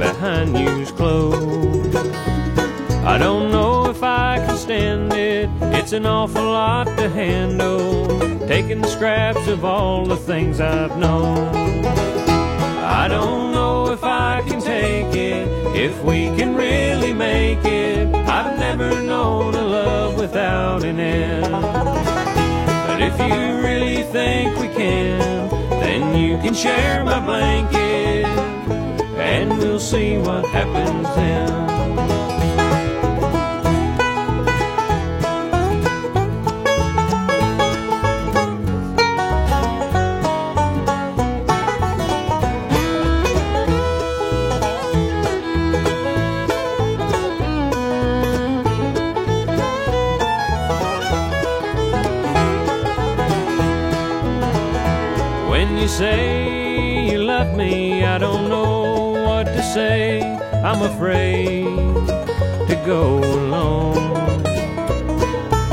[0.00, 1.96] behind you's closed.
[3.04, 5.48] I don't know if I can stand it.
[5.78, 8.18] It's an awful lot to handle.
[8.48, 11.86] Taking the scraps of all the things I've known.
[11.86, 18.12] I don't know if I can take it, if we can really make it.
[18.12, 21.91] I've never known a love without an end.
[24.12, 28.26] Think we can, then you can share my blanket,
[29.16, 31.61] and we'll see what happens then.
[55.62, 60.20] When you say you love me, I don't know what to say.
[60.20, 61.62] I'm afraid
[62.66, 64.42] to go alone.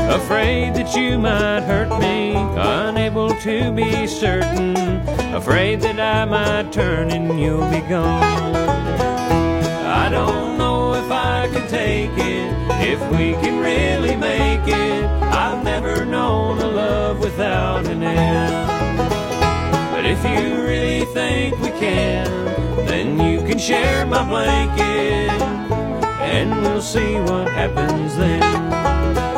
[0.08, 4.76] Afraid that you might hurt me, unable to be certain.
[5.34, 8.54] Afraid that I might turn and you'll be gone.
[10.04, 12.52] I don't know if I can take it,
[12.92, 15.04] if we can really make it.
[15.44, 18.89] I've never known a love without an end.
[20.12, 22.26] If you really think we can,
[22.84, 25.30] then you can share my blanket,
[26.20, 29.29] and we'll see what happens then.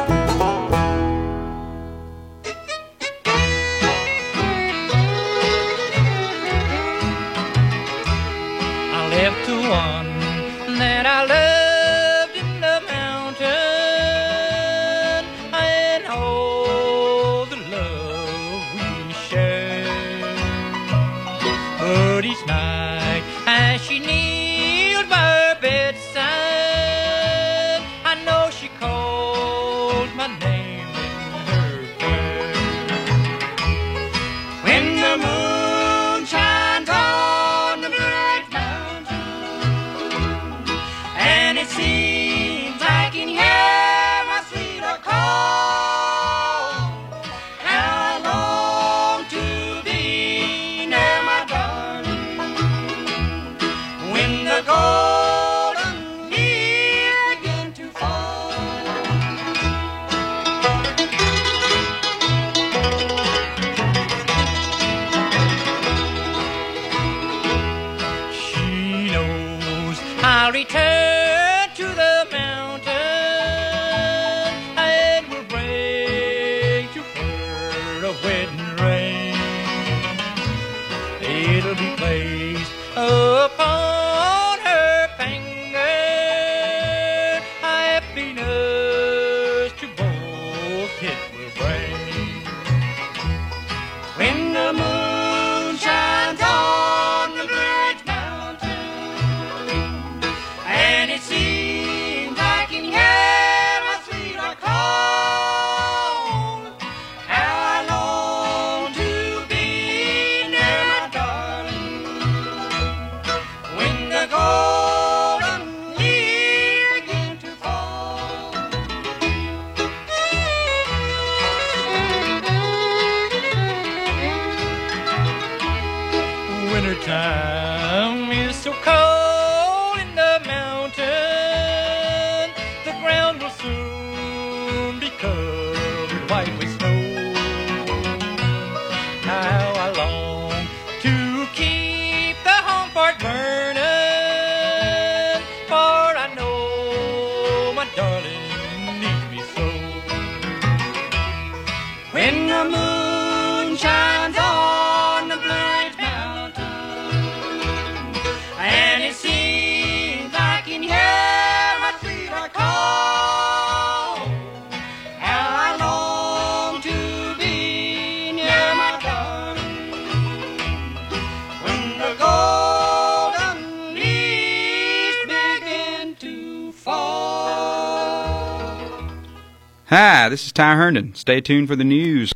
[180.33, 181.14] This is Ty Herndon.
[181.14, 182.33] Stay tuned for the news.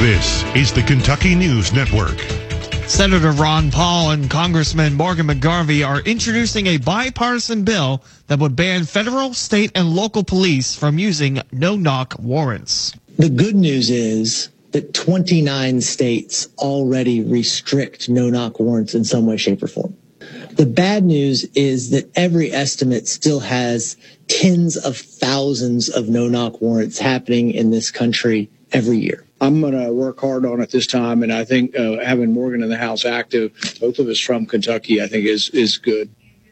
[0.00, 2.18] This is the Kentucky News Network.
[2.88, 8.86] Senator Rand Paul and Congressman Morgan McGarvey are introducing a bipartisan bill that would ban
[8.86, 12.92] federal, state, and local police from using no knock warrants.
[13.20, 19.36] The good news is that 29 states already restrict no knock warrants in some way,
[19.36, 19.96] shape, or form.
[20.52, 23.96] The bad news is that every estimate still has
[24.30, 29.24] tens of thousands of no knock warrants happening in this country every year.
[29.40, 32.62] I'm going to work hard on it this time, and I think uh, having Morgan
[32.62, 36.10] in the House active, both of us from Kentucky, I think is is good.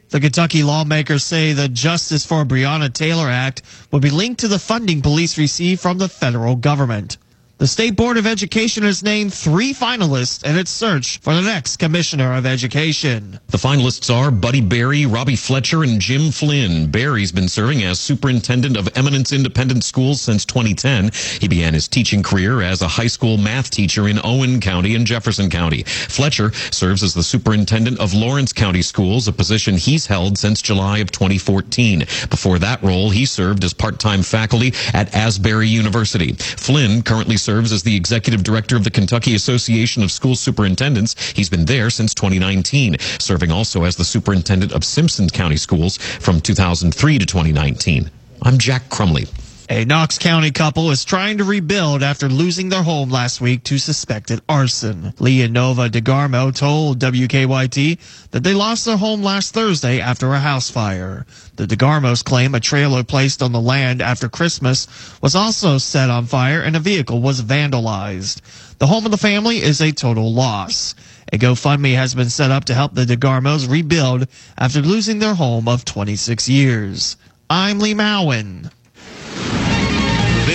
[0.09, 3.61] The Kentucky lawmakers say the Justice for Breonna Taylor Act
[3.91, 7.17] will be linked to the funding police receive from the federal government.
[7.59, 11.75] The State Board of Education has named three finalists in its search for the next
[11.75, 13.37] Commissioner of Education.
[13.47, 16.89] The finalists are Buddy Berry, Robbie Fletcher, and Jim Flynn.
[16.89, 21.11] Berry's been serving as superintendent of Eminence Independent Schools since 2010.
[21.41, 25.05] He began his teaching career as a high school math teacher in Owen County and
[25.05, 25.83] Jefferson County.
[25.83, 30.99] Fletcher serves as the superintendent of Lawrence County Schools, a position he's held since July
[30.99, 32.05] of 2014.
[32.29, 36.31] Before that role, he served as part-time faculty at Asbury University.
[36.31, 41.15] Flynn currently serves as the executive director of the Kentucky Association of School Superintendents.
[41.31, 46.41] He's been there since 2019, serving also as the superintendent of Simpson County Schools from
[46.41, 48.11] 2003 to 2019.
[48.43, 49.27] I'm Jack Crumley.
[49.71, 53.77] A Knox County couple is trying to rebuild after losing their home last week to
[53.77, 55.13] suspected arson.
[55.19, 60.71] And Nova DeGarmo told WKYT that they lost their home last Thursday after a house
[60.71, 61.27] fire.
[61.57, 64.87] The DeGarmos claim a trailer placed on the land after Christmas
[65.21, 68.41] was also set on fire and a vehicle was vandalized.
[68.79, 70.95] The home of the family is a total loss.
[71.31, 75.67] A GoFundMe has been set up to help the DeGarmos rebuild after losing their home
[75.67, 77.17] of 26 years.
[77.51, 78.71] I'm Lee Mowen.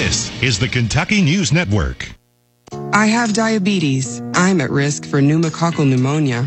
[0.05, 2.11] This is the Kentucky News Network.
[2.93, 4.21] I have diabetes.
[4.35, 6.47] I'm at risk for pneumococcal pneumonia.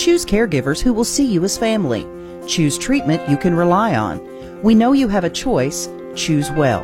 [0.00, 2.06] Choose caregivers who will see you as family.
[2.46, 4.62] Choose treatment you can rely on.
[4.62, 5.90] We know you have a choice.
[6.14, 6.82] Choose well.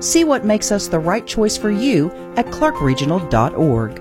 [0.00, 4.00] See what makes us the right choice for you at clarkregional.org.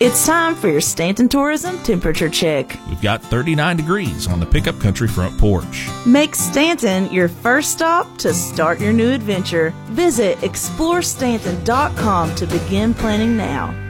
[0.00, 2.76] It's time for your Stanton Tourism temperature check.
[2.88, 5.88] We've got 39 degrees on the pickup country front porch.
[6.04, 9.72] Make Stanton your first stop to start your new adventure.
[9.90, 13.85] Visit explorestanton.com to begin planning now.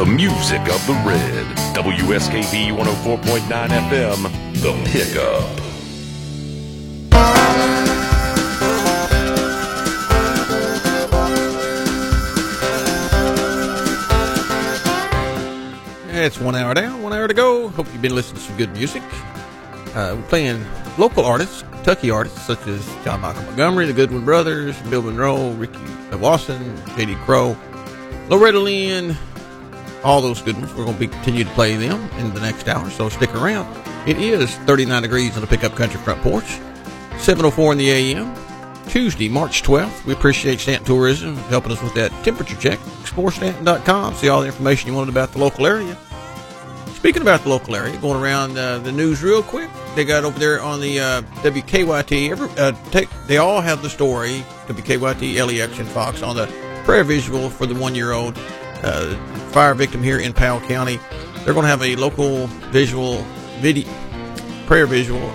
[0.00, 1.44] The music of the red.
[1.76, 4.22] WSKV 104.9 FM.
[4.62, 5.60] The Pickup.
[16.14, 17.68] It's one hour down, one hour to go.
[17.68, 19.02] Hope you've been listening to some good music.
[19.94, 20.64] Uh, we're playing
[20.96, 25.76] local artists, Kentucky artists such as John Michael Montgomery, the Goodwin Brothers, Bill Monroe, Ricky
[26.12, 27.16] Lawson, J.D.
[27.16, 27.54] Crowe,
[28.30, 29.14] Loretta Lynn,
[30.04, 30.74] all those good ones.
[30.74, 33.68] We're going to be continue to play them in the next hour, so stick around.
[34.08, 36.58] It is 39 degrees on the pickup country front porch,
[37.18, 38.34] 704 in the AM.
[38.88, 40.04] Tuesday, March 12th.
[40.04, 42.78] We appreciate Stanton Tourism helping us with that temperature check.
[43.02, 44.14] ExploreStanton.com.
[44.14, 45.96] See all the information you wanted about the local area.
[46.94, 50.38] Speaking about the local area, going around uh, the news real quick, they got over
[50.38, 52.30] there on the uh, WKYT.
[52.30, 56.46] Every, uh, take, they all have the story, WKYT, LEX, and Fox, on the
[56.84, 58.36] prayer visual for the one year old
[58.82, 59.14] uh,
[59.50, 60.98] fire victim here in Powell County.
[61.44, 63.22] They're going to have a local visual
[63.60, 63.88] video,
[64.66, 65.30] prayer visual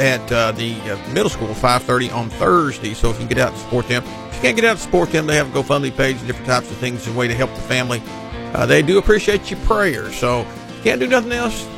[0.00, 2.94] at uh, the uh, middle school, 5:30 on Thursday.
[2.94, 4.82] So if you can get out to support them, if you can't get out to
[4.82, 7.34] support them, they have a GoFundMe page, and different types of things, a way to
[7.34, 8.02] help the family.
[8.54, 10.16] Uh, they do appreciate your prayers.
[10.16, 11.68] So you can't do nothing else.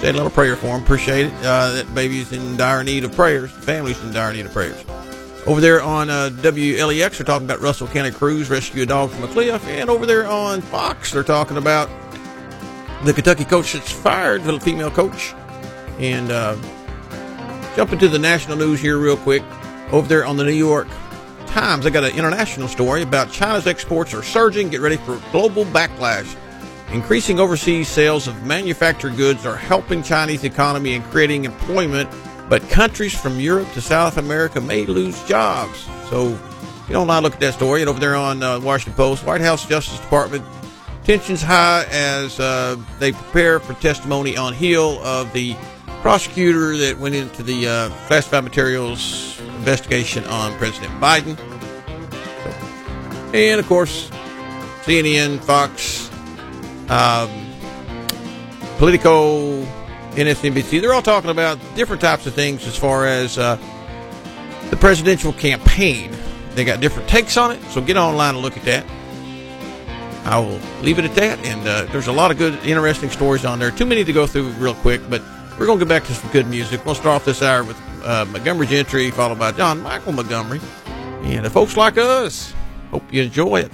[0.00, 0.82] Say a little prayer for them.
[0.82, 1.32] Appreciate it.
[1.42, 3.52] Uh, that baby's in dire need of prayers.
[3.54, 4.84] The family's in dire need of prayers.
[5.46, 9.22] Over there on uh, WLEX, they're talking about Russell County Crews rescue a dog from
[9.22, 9.64] a cliff.
[9.68, 11.88] And over there on Fox, they're talking about
[13.04, 15.34] the Kentucky coach that's fired, the female coach.
[16.00, 16.56] And uh,
[17.76, 19.44] jump into the national news here real quick.
[19.92, 20.88] Over there on the New York
[21.46, 24.68] Times, they got an international story about China's exports are surging.
[24.68, 26.36] Get ready for global backlash.
[26.92, 32.10] Increasing overseas sales of manufactured goods are helping Chinese economy and creating employment,
[32.48, 35.86] but countries from Europe to South America may lose jobs.
[36.10, 37.82] So, you don't mind look at that story.
[37.82, 40.44] And over there on uh, Washington Post, White House Justice Department
[41.06, 45.56] tensions high as uh, they prepare for testimony on heel of the
[46.02, 51.38] prosecutor that went into the uh, classified materials investigation on President Biden.
[53.34, 54.10] And of course,
[54.82, 56.10] CNN, Fox,
[56.88, 57.28] um,
[58.78, 59.62] Politico,
[60.16, 63.56] MSNBC, they're all talking about different types of things as far as uh,
[64.70, 66.10] the presidential campaign.
[66.54, 68.84] They got different takes on it, so get online and look at that.
[70.24, 73.44] I will leave it at that, and uh, there's a lot of good, interesting stories
[73.44, 73.70] on there.
[73.70, 75.22] Too many to go through real quick, but
[75.58, 76.84] we're going to get back to some good music.
[76.84, 80.60] We'll start off this hour with uh, Montgomery Gentry, followed by John Michael Montgomery.
[81.22, 82.52] And the folks like us,
[82.90, 83.72] hope you enjoy it.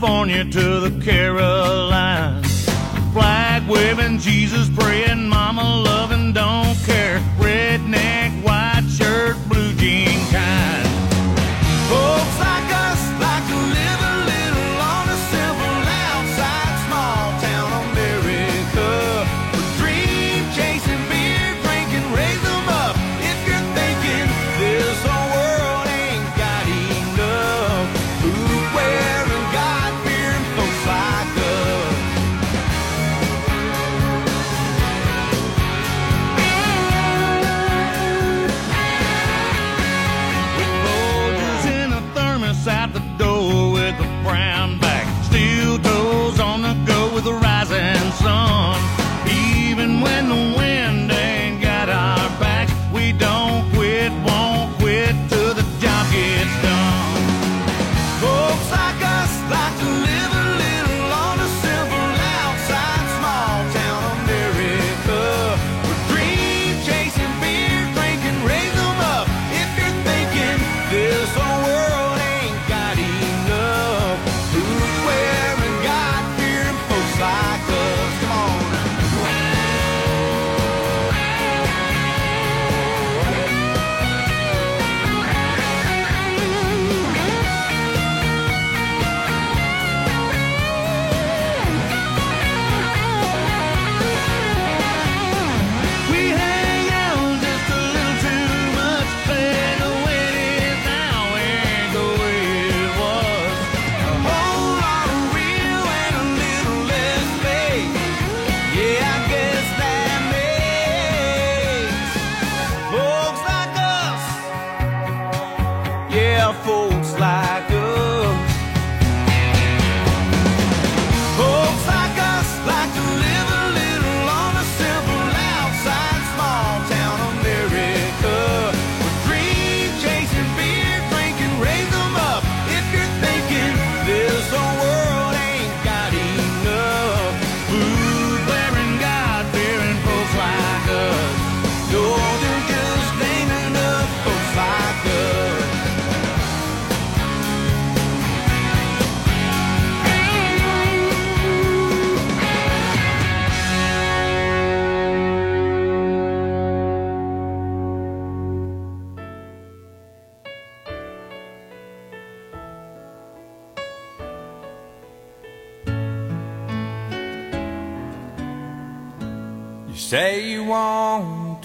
[0.00, 2.64] California to the Carolinas.
[3.12, 7.18] Flag waving, Jesus praying, mama loving, don't care.
[7.38, 10.88] Redneck, white shirt, blue jean kind.
[11.90, 12.69] Folks like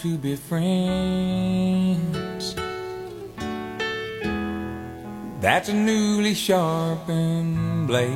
[0.05, 1.95] to be friends.
[5.41, 8.13] That's a newly sharpened blade.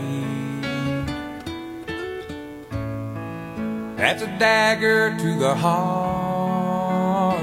[3.98, 7.41] That's a dagger to the heart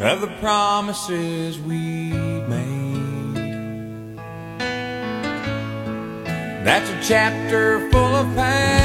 [0.00, 2.10] of the promises we
[2.48, 4.16] made.
[6.64, 8.77] That's a chapter full of pain,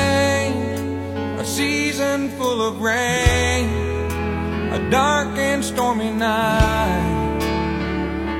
[2.44, 3.70] full of rain,
[4.74, 7.40] a dark and stormy night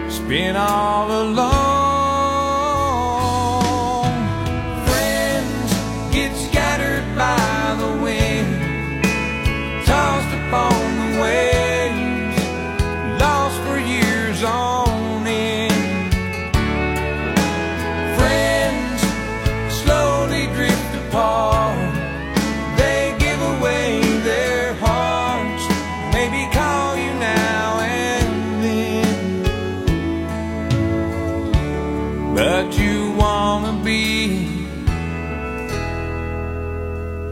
[0.10, 1.83] spent all alone.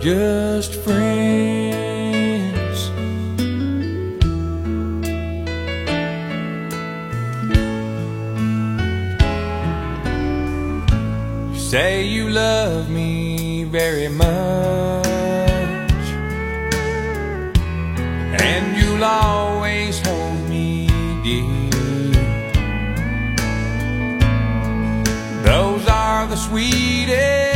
[0.01, 1.69] Just friends.
[11.53, 14.25] You say you love me very much,
[18.41, 20.87] and you'll always hold me
[21.23, 21.71] dear.
[25.43, 27.50] Those are the sweetest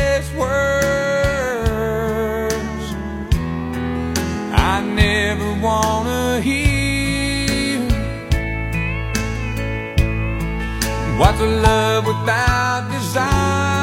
[5.65, 7.79] wanna hear.
[11.19, 13.74] What's a love without desire?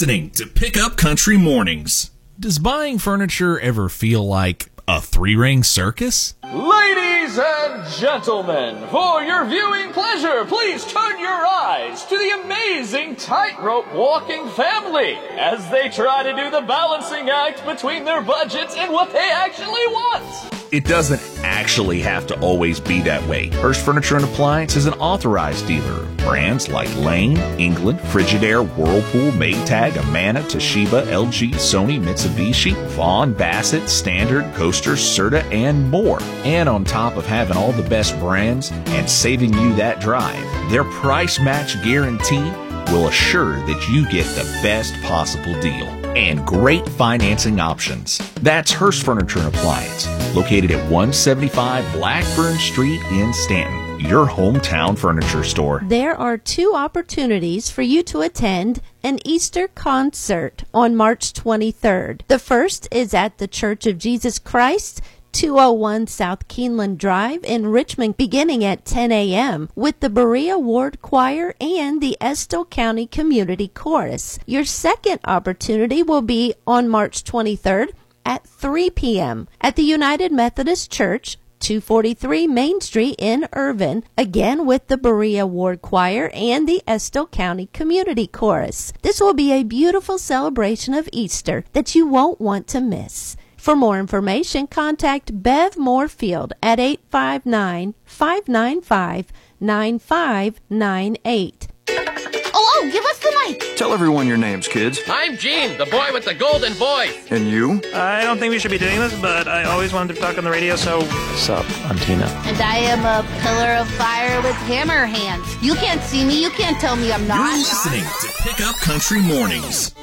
[0.00, 2.10] Listening to Pickup Country Mornings.
[2.38, 6.36] Does buying furniture ever feel like a three ring circus?
[6.42, 13.92] Ladies and gentlemen, for your viewing pleasure, please turn your eyes to the amazing tightrope
[13.92, 19.12] walking family as they try to do the balancing act between their budgets and what
[19.12, 20.59] they actually want.
[20.72, 23.48] It doesn't actually have to always be that way.
[23.48, 26.06] Hurst Furniture and Appliance is an authorized dealer.
[26.18, 34.44] Brands like Lane, England, Frigidaire, Whirlpool, Maytag, Amana, Toshiba, LG, Sony, Mitsubishi, Vaughan, Bassett, Standard,
[34.54, 36.22] Coaster, Serta, and more.
[36.44, 40.84] And on top of having all the best brands and saving you that drive, their
[40.84, 42.48] price match guarantee
[42.92, 48.18] will assure that you get the best possible deal and great financing options.
[48.36, 55.44] That's Hurst Furniture and Appliance, located at 175 Blackburn Street in Stanton, your hometown furniture
[55.44, 55.82] store.
[55.84, 62.22] There are two opportunities for you to attend an Easter concert on March 23rd.
[62.28, 65.00] The first is at the Church of Jesus Christ.
[65.32, 69.68] 201 South Keeneland Drive in Richmond beginning at 10 a.m.
[69.74, 74.38] with the Berea Ward Choir and the Estill County Community Chorus.
[74.46, 77.90] Your second opportunity will be on March 23rd
[78.24, 79.48] at 3 p.m.
[79.60, 85.82] at the United Methodist Church, 243 Main Street in Irvine, again with the Berea Ward
[85.82, 88.92] Choir and the Estill County Community Chorus.
[89.02, 93.36] This will be a beautiful celebration of Easter that you won't want to miss.
[93.60, 99.26] For more information, contact Bev Moorfield at 859 595
[99.60, 101.68] 9598.
[101.90, 103.62] Oh, oh, give us the mic.
[103.76, 104.98] Tell everyone your names, kids.
[105.06, 107.14] I'm Gene, the boy with the golden voice.
[107.30, 107.82] And you?
[107.94, 110.44] I don't think we should be doing this, but I always wanted to talk on
[110.44, 111.02] the radio, so.
[111.02, 111.66] What's up?
[111.84, 112.24] I'm Tina.
[112.46, 115.62] And I am a pillar of fire with hammer hands.
[115.62, 116.42] You can't see me.
[116.42, 117.36] You can't tell me I'm not.
[117.36, 119.94] You're listening to Pick Up Country Mornings.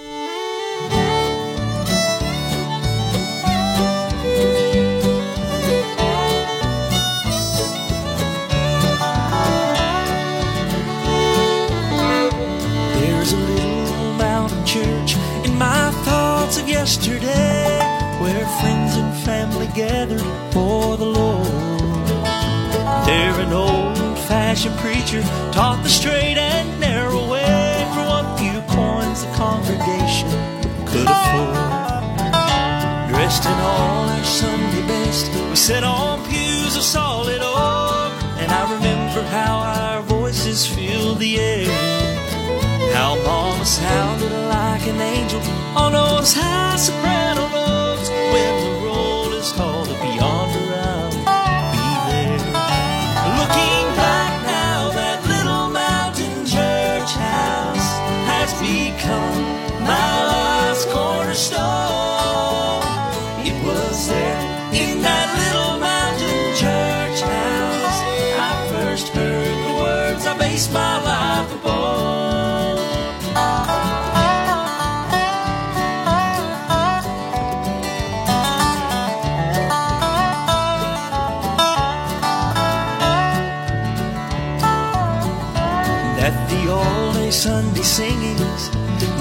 [24.66, 25.22] Old preacher
[25.52, 30.28] taught the straight and narrow way for what few coins the congregation
[30.90, 31.54] could afford.
[33.10, 38.64] Dressed in all our Sunday best, we sat on pews of solid oak, and I
[38.74, 41.72] remember how our voices filled the air.
[42.94, 45.42] How mama sounded like an angel
[45.78, 47.47] on those high soprano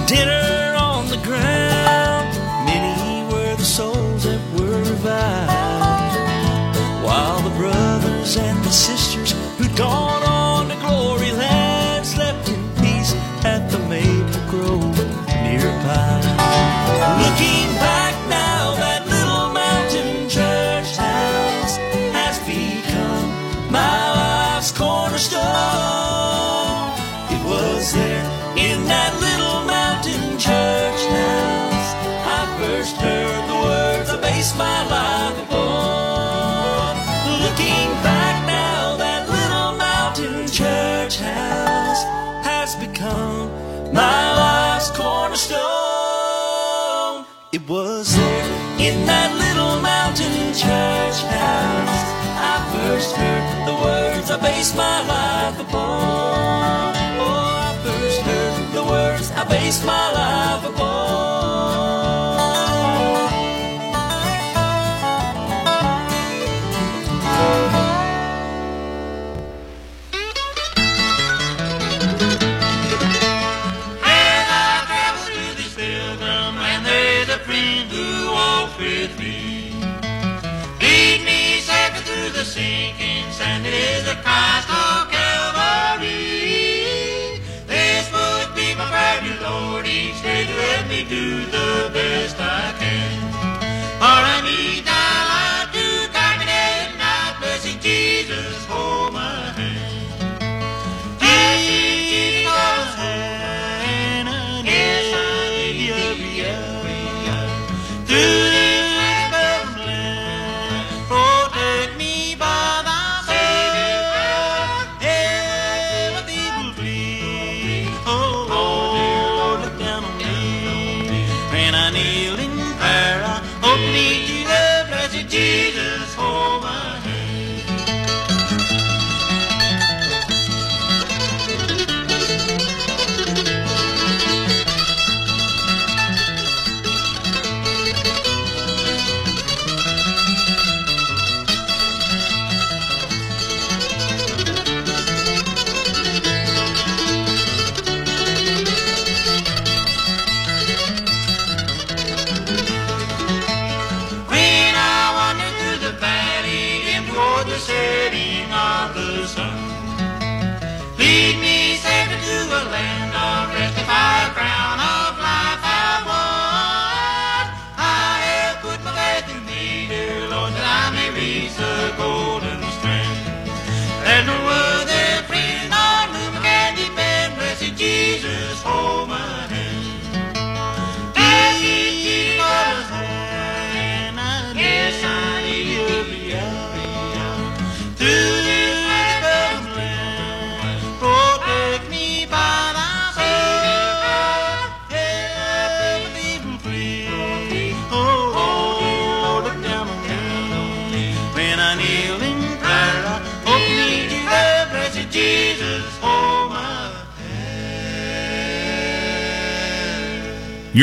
[0.07, 0.36] dinner
[54.37, 56.95] Oh, I based my life upon.
[57.19, 60.96] Oh, I first heard the words I based my life upon.
[82.37, 83.65] The sinking sand.
[83.67, 86.11] It is the Christ of Calvary.
[87.67, 92.37] This would be my prayer to Lord each day to help me do the best
[92.39, 93.17] I can.
[94.01, 94.36] For I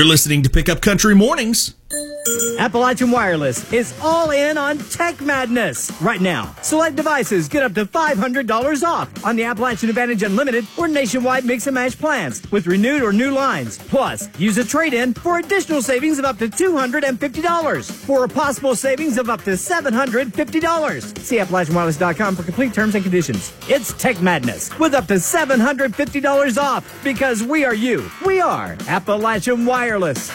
[0.04, 1.76] You're listening to Pickup Country Mornings.
[2.60, 6.56] Appalachian Wireless is all in on Tech Madness right now.
[6.62, 11.68] Select devices get up to $500 off on the Appalachian Advantage Unlimited or nationwide mix
[11.68, 13.78] and match plans with renewed or new lines.
[13.78, 18.76] Plus, use a trade in for additional savings of up to $250 for a possible
[18.76, 21.18] savings of up to $750.
[21.20, 23.54] See AppalachianWireless.com for complete terms and conditions.
[23.68, 28.10] It's Tech Madness with up to $750 off because we are you.
[28.26, 30.30] We are Appalachian Wireless.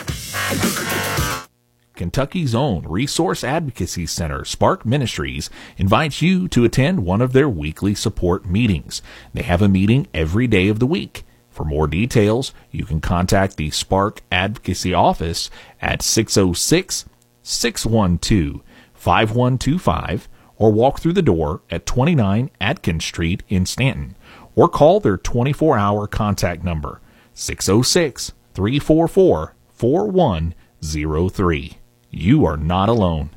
[1.99, 7.93] Kentucky's own Resource Advocacy Center, Spark Ministries, invites you to attend one of their weekly
[7.93, 9.03] support meetings.
[9.35, 11.25] They have a meeting every day of the week.
[11.51, 15.51] For more details, you can contact the Spark Advocacy Office
[15.83, 17.05] at 606
[17.43, 18.63] 612
[18.95, 24.17] 5125 or walk through the door at 29 Atkins Street in Stanton
[24.55, 27.01] or call their 24 hour contact number
[27.35, 31.79] 606 344 4103.
[32.11, 33.31] You are not alone.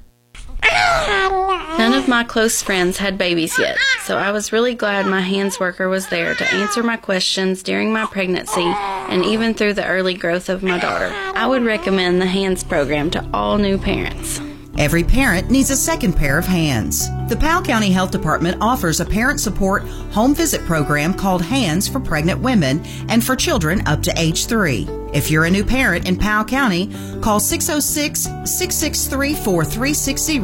[1.77, 5.60] None of my close friends had babies yet, so I was really glad my hands
[5.60, 10.14] worker was there to answer my questions during my pregnancy and even through the early
[10.14, 11.11] growth of my daughter.
[11.35, 14.39] I would recommend the hands program to all new parents.
[14.82, 17.08] Every parent needs a second pair of hands.
[17.30, 21.99] The Powell County Health Department offers a parent support home visit program called Hands for
[21.99, 24.88] pregnant women and for children up to age three.
[25.14, 26.88] If you're a new parent in Powell County,
[27.22, 30.38] call 606 663 4360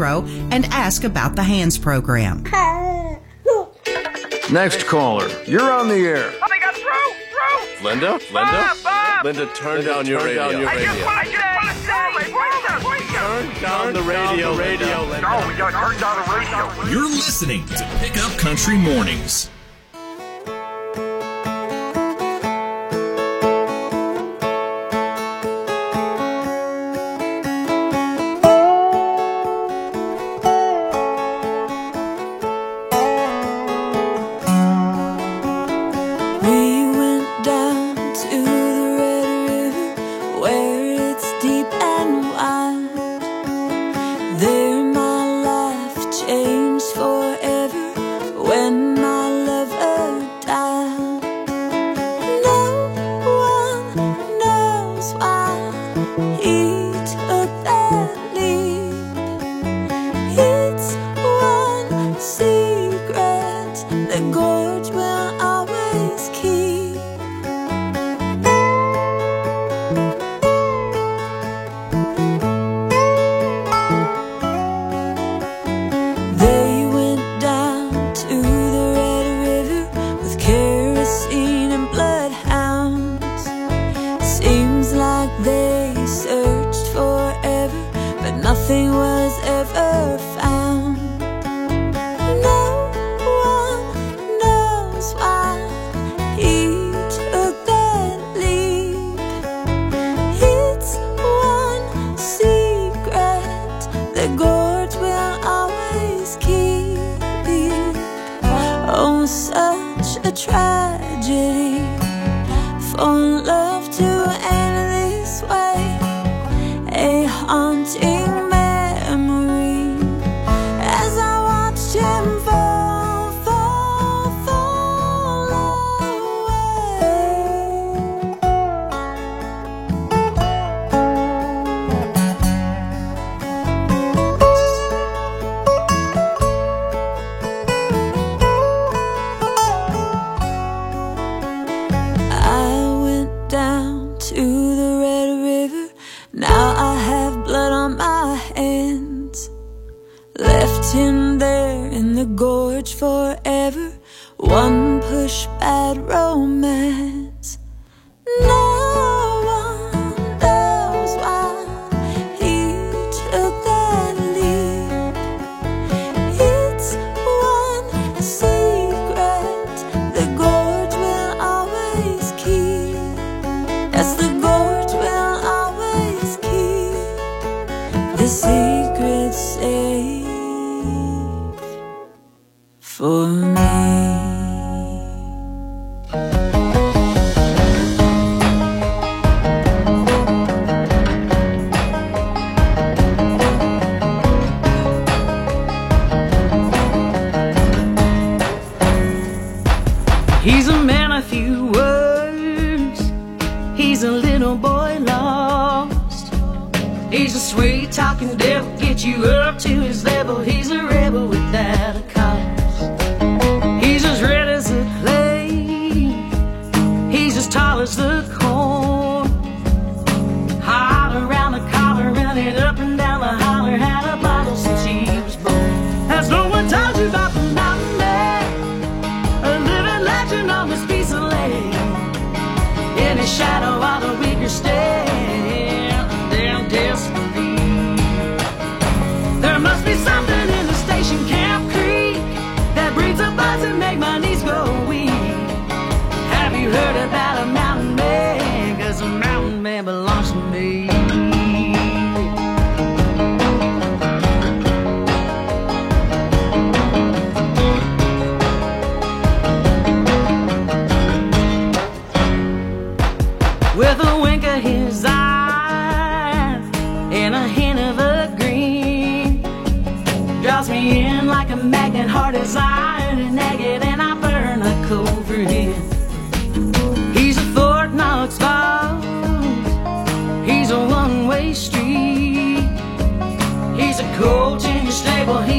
[0.56, 2.44] and ask about the Hands program.
[4.52, 6.32] Next caller, you're on the air.
[6.44, 6.92] Oh, they got through!
[7.32, 7.84] Through!
[7.84, 8.12] Linda?
[8.32, 8.32] Linda?
[8.32, 9.26] Bob, Bob!
[9.26, 10.52] Linda, turn down your turn radio.
[10.52, 12.57] down your I just want to say,
[13.38, 15.22] Turn down the radio, radio, Linda.
[15.22, 16.92] No, we got to turn down the radio.
[16.92, 19.52] You're listening to Pickup Country Mornings.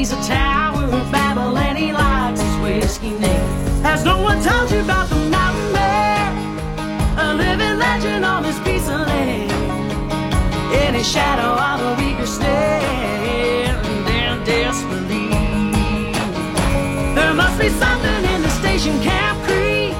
[0.09, 3.45] He's a tower of Babel, and he likes his whiskey neat.
[3.83, 7.19] Has no one told you about the mountain man?
[7.19, 9.51] A living legend on this piece of land.
[10.95, 15.29] His shadow, all the weaker stand down desperately.
[17.13, 19.93] There must be something in the station Camp Creek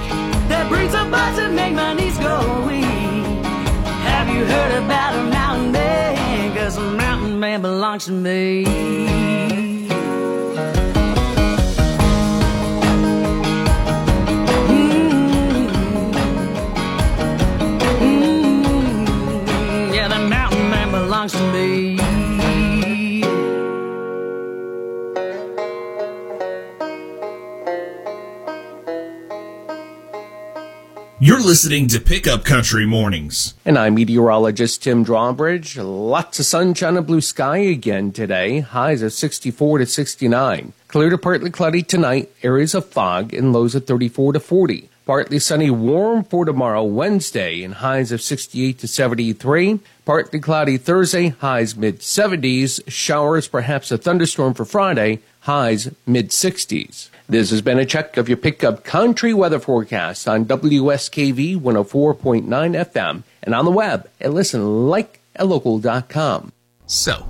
[0.49, 3.45] that brings a buzz and make my knees go weak.
[4.09, 6.57] Have you heard about a mountain man?
[6.57, 9.58] Cause a mountain man belongs to me.
[31.49, 33.55] Listening to Pickup Country Mornings.
[33.65, 35.79] And I'm meteorologist Tim Drawbridge.
[35.79, 38.59] Lots of sunshine and blue sky again today.
[38.59, 40.73] Highs of 64 to 69.
[40.89, 42.29] Clear to partly cloudy tonight.
[42.43, 44.89] Areas of fog and lows of 34 to 40.
[45.07, 49.79] Partly sunny, warm for tomorrow, Wednesday, and highs of 68 to 73.
[50.05, 52.79] Partly cloudy Thursday, highs mid 70s.
[52.87, 57.09] Showers, perhaps a thunderstorm for Friday, highs mid 60s.
[57.29, 63.21] This has been a check of your pickup country weather forecast on WSKV 104.9 FM
[63.43, 66.51] and on the web at listenlikealocal.com.
[66.87, 67.23] So,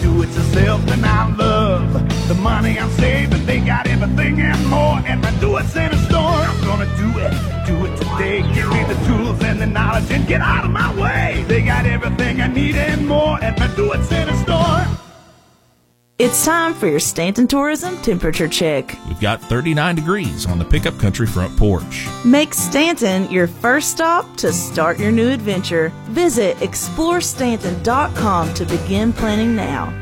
[0.00, 1.92] do it yourself, and I love
[2.28, 3.44] the money I'm saving.
[3.46, 6.20] They got everything and more at my do it center store.
[6.20, 7.32] I'm gonna do it,
[7.66, 7.77] do
[8.20, 8.54] it today.
[8.54, 11.44] Give me the tools and the knowledge and get out of my way.
[11.48, 14.86] They got everything I need and more at my do it center store.
[16.18, 18.98] It's time for your Stanton Tourism temperature check.
[19.06, 22.08] We've got 39 degrees on the pickup country front porch.
[22.24, 25.92] Make Stanton your first stop to start your new adventure.
[26.06, 29.94] Visit explorestanton.com to begin planning now.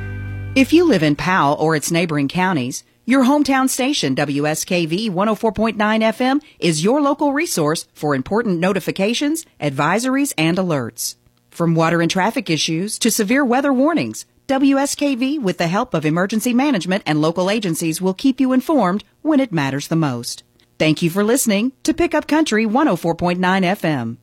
[0.55, 6.43] If you live in Powell or its neighboring counties, your hometown station, WSKV 104.9 FM,
[6.59, 11.15] is your local resource for important notifications, advisories, and alerts.
[11.51, 16.53] From water and traffic issues to severe weather warnings, WSKV, with the help of emergency
[16.53, 20.43] management and local agencies, will keep you informed when it matters the most.
[20.78, 24.19] Thank you for listening to Pickup Country 104.9 FM.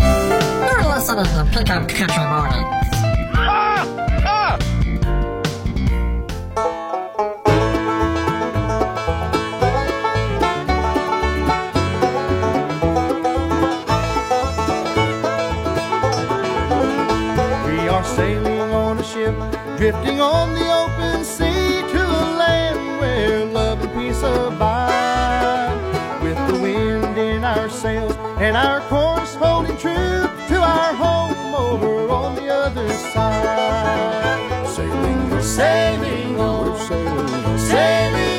[0.00, 2.91] You're listening to Pickup Country Morning.
[18.04, 19.34] sailing on a ship,
[19.76, 25.78] drifting on the open sea to a land where love and peace abide.
[26.22, 32.08] With the wind in our sails and our course holding true to our home over
[32.10, 34.68] on the other side.
[34.68, 38.31] Sailing, sailing we're sailing, sailing.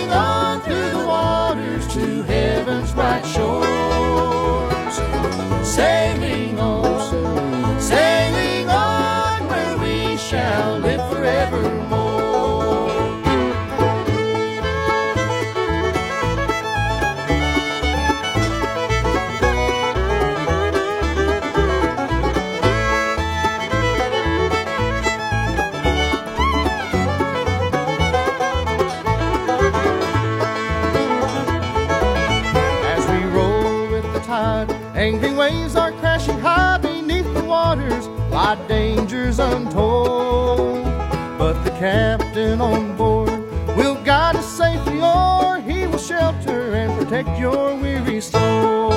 [47.24, 48.91] back your weary soul.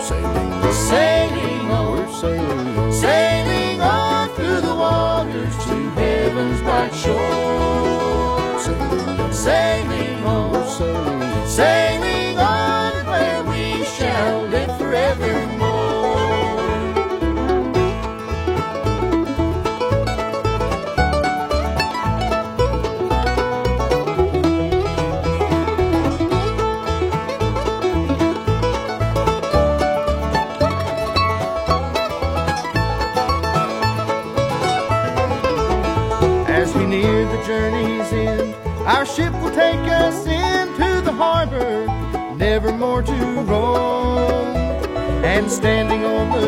[0.00, 7.45] Sailing, sailing on, we're sailing sailing on through the waters to heaven's bright shore.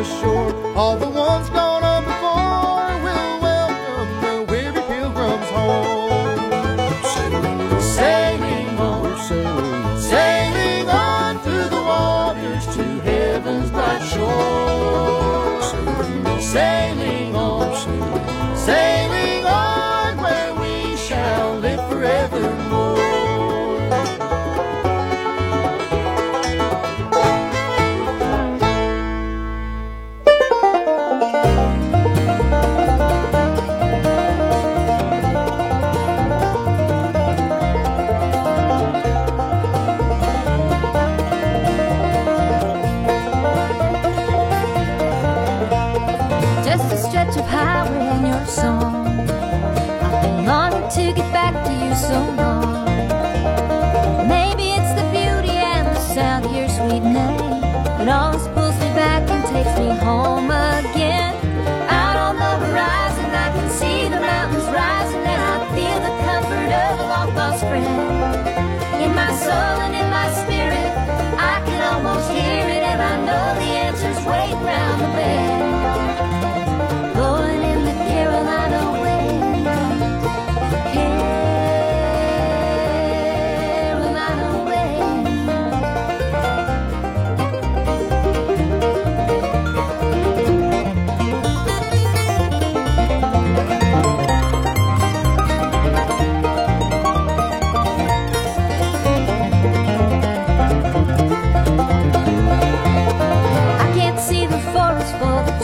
[0.05, 0.38] 说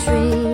[0.04, 0.53] tree.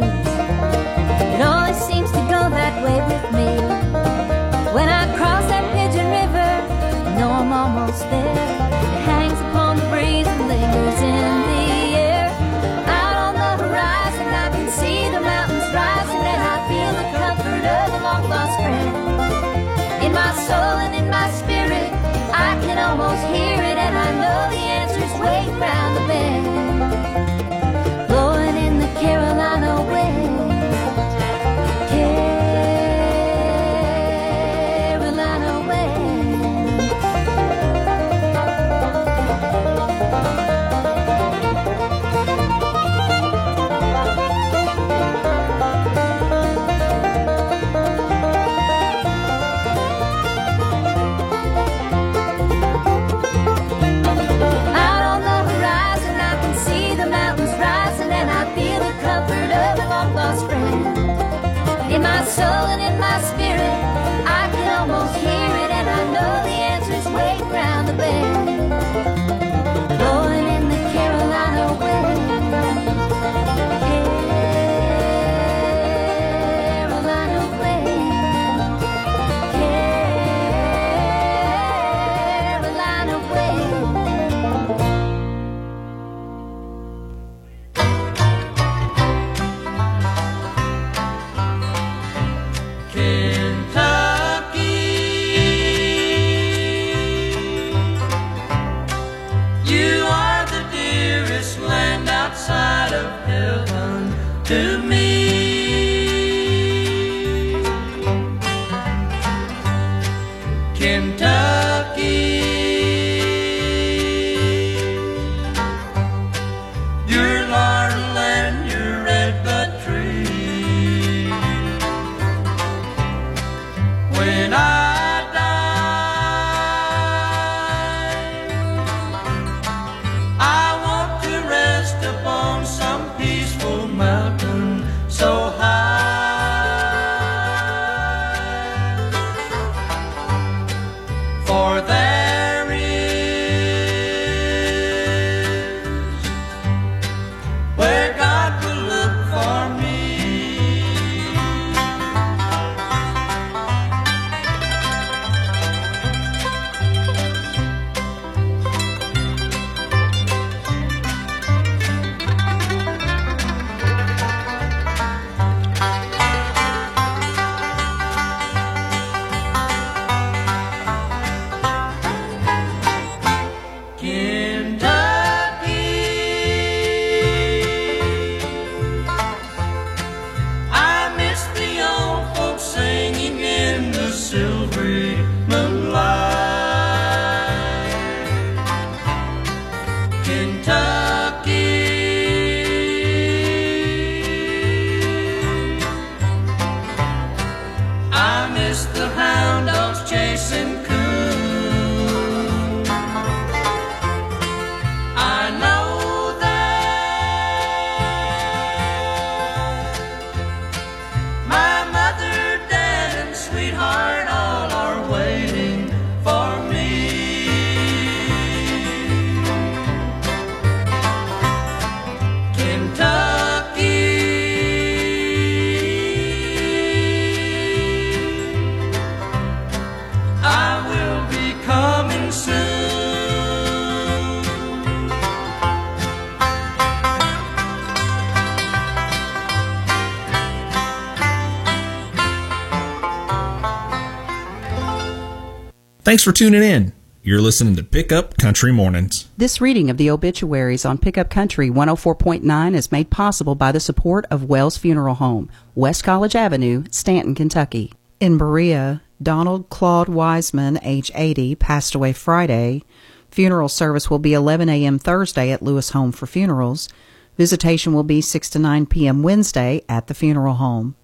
[246.11, 246.93] Thanks for tuning in.
[247.23, 249.29] You're listening to Pickup Country Mornings.
[249.37, 254.27] This reading of the obituaries on Pickup Country 104.9 is made possible by the support
[254.29, 257.93] of Wells Funeral Home, West College Avenue, Stanton, Kentucky.
[258.19, 262.83] In Berea, Donald Claude Wiseman, age 80, passed away Friday.
[263.31, 264.99] Funeral service will be 11 a.m.
[264.99, 266.89] Thursday at Lewis Home for Funerals.
[267.37, 269.23] Visitation will be 6 to 9 p.m.
[269.23, 270.97] Wednesday at the funeral home.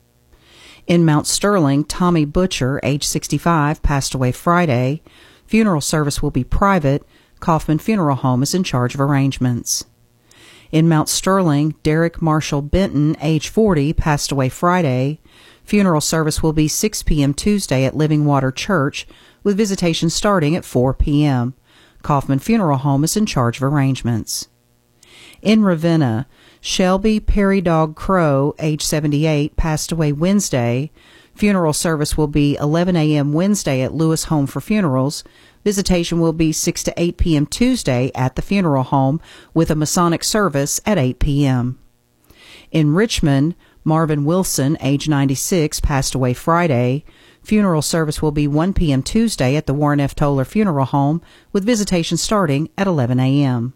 [0.86, 5.02] In Mount Sterling, Tommy Butcher, age 65, passed away Friday.
[5.46, 7.04] Funeral service will be private.
[7.40, 9.84] Kaufman Funeral Home is in charge of arrangements.
[10.70, 15.20] In Mount Sterling, Derek Marshall Benton, age 40, passed away Friday.
[15.64, 17.34] Funeral service will be 6 p.m.
[17.34, 19.08] Tuesday at Living Water Church,
[19.42, 21.54] with visitation starting at 4 p.m.
[22.02, 24.48] Kaufman Funeral Home is in charge of arrangements.
[25.42, 26.28] In Ravenna,
[26.68, 30.90] Shelby Perry Dog Crow, age 78, passed away Wednesday.
[31.32, 33.32] Funeral service will be 11 a.m.
[33.32, 35.22] Wednesday at Lewis Home for Funerals.
[35.62, 37.46] Visitation will be 6 to 8 p.m.
[37.46, 39.20] Tuesday at the funeral home
[39.54, 41.78] with a Masonic service at 8 p.m.
[42.72, 47.04] In Richmond, Marvin Wilson, age 96, passed away Friday.
[47.44, 49.04] Funeral service will be 1 p.m.
[49.04, 50.16] Tuesday at the Warren F.
[50.16, 51.22] Toller Funeral Home
[51.52, 53.74] with visitation starting at 11 a.m.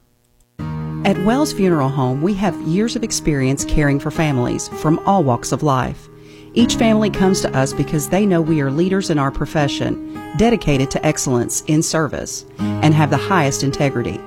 [1.03, 5.51] At Wells Funeral Home, we have years of experience caring for families from all walks
[5.51, 6.11] of life.
[6.53, 10.91] Each family comes to us because they know we are leaders in our profession, dedicated
[10.91, 14.19] to excellence in service, and have the highest integrity.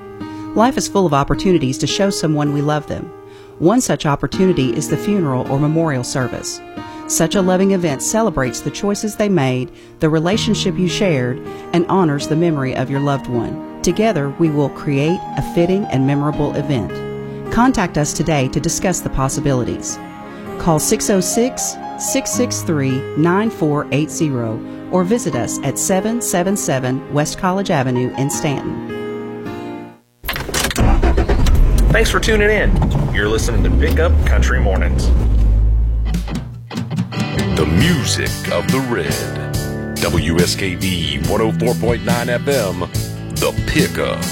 [0.56, 3.04] Life is full of opportunities to show someone we love them.
[3.60, 6.60] One such opportunity is the funeral or memorial service.
[7.06, 9.70] Such a loving event celebrates the choices they made,
[10.00, 11.38] the relationship you shared,
[11.72, 13.73] and honors the memory of your loved one.
[13.84, 16.90] Together, we will create a fitting and memorable event.
[17.52, 19.96] Contact us today to discuss the possibilities.
[20.58, 28.88] Call 606 663 9480 or visit us at 777 West College Avenue in Stanton.
[31.92, 33.14] Thanks for tuning in.
[33.14, 35.08] You're listening to Pick Up Country Mornings.
[37.56, 39.44] The music of the red.
[39.98, 41.98] WSKV 104.9
[42.38, 44.24] FM, The Pickup.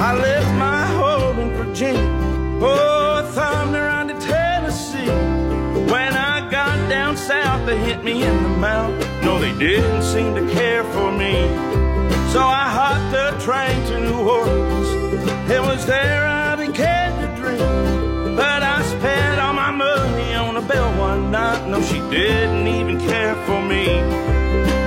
[0.00, 2.18] I left my home in Virginia.
[3.32, 5.10] Thunder on to Tennessee.
[5.92, 8.92] When I got down south, they hit me in the mouth.
[9.22, 11.07] No, they didn't seem to care for
[13.48, 14.90] train to New Orleans.
[15.50, 18.36] It was there I began to dream.
[18.36, 21.66] But I spent all my money on a bell one night.
[21.66, 23.86] No, she didn't even care for me.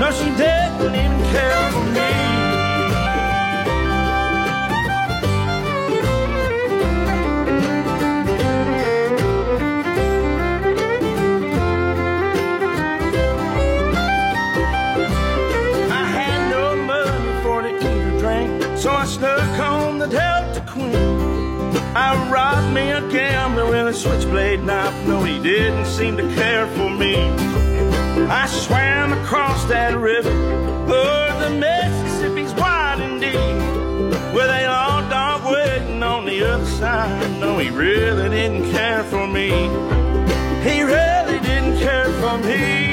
[0.01, 2.40] No, she didn't even care for me.
[22.73, 24.95] Me a gambler with a switchblade knife.
[25.07, 27.15] No, he didn't seem to care for me.
[28.29, 30.33] I swam across that river,
[30.87, 33.33] Lord, the Mississippi's wide and deep,
[34.33, 37.39] with a long dog waiting on the other side.
[37.39, 39.49] No, he really didn't care for me.
[40.63, 42.90] He really didn't care for me.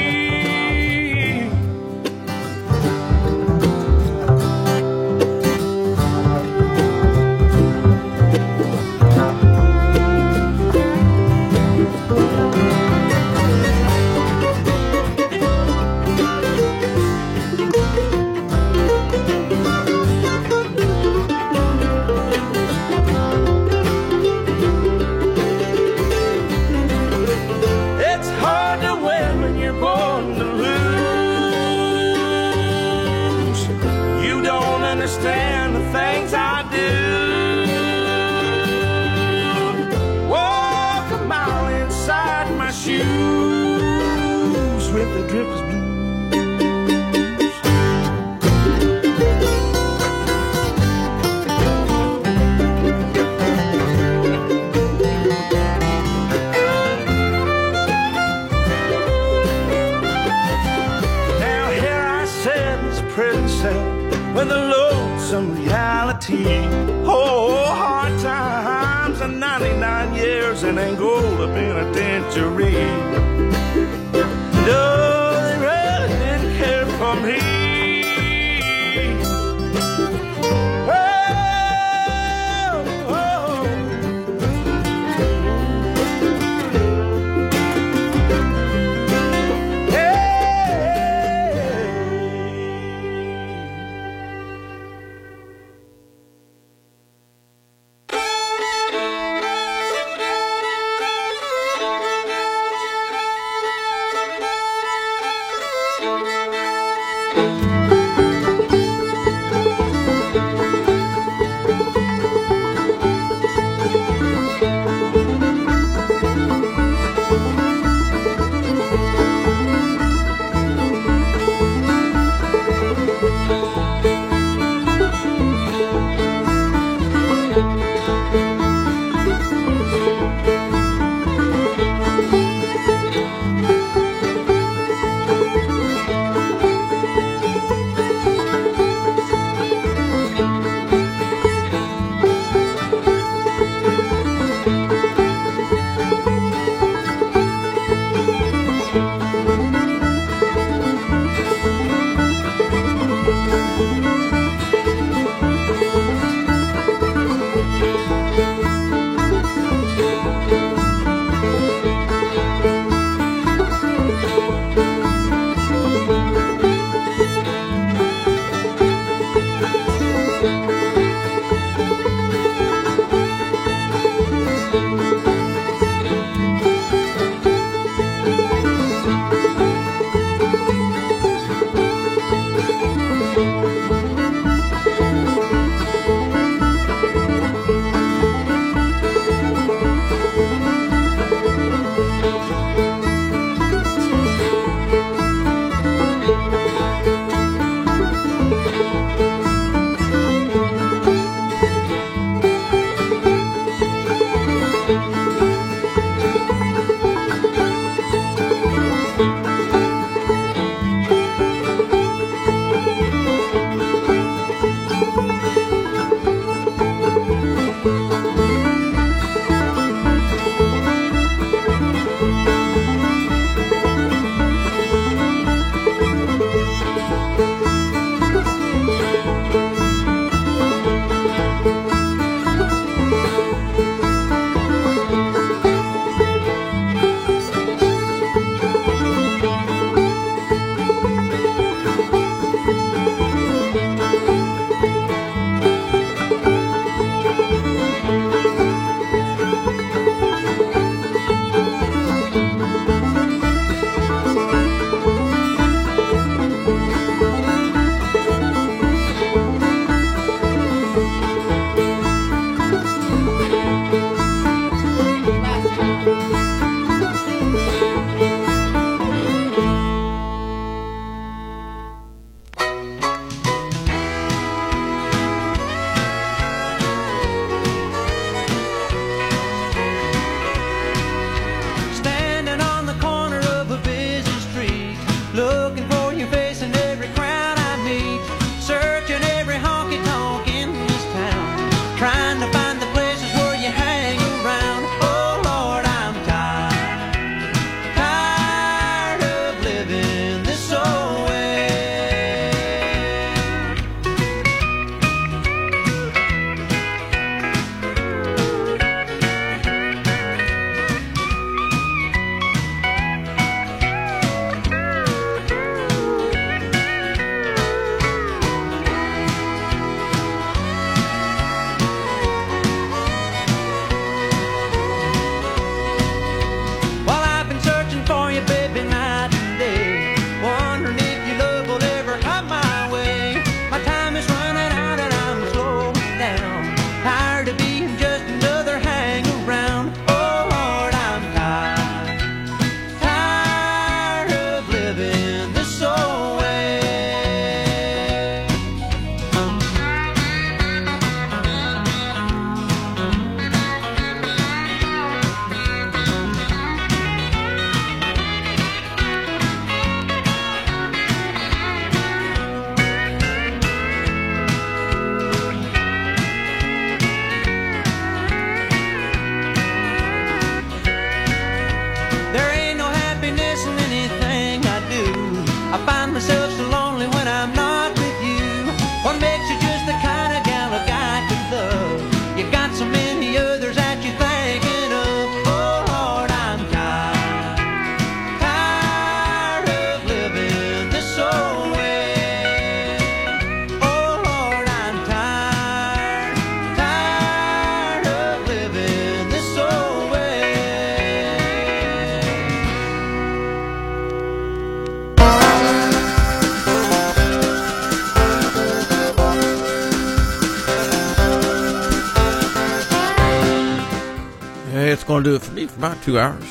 [415.23, 416.45] Going to do it for me for about two hours.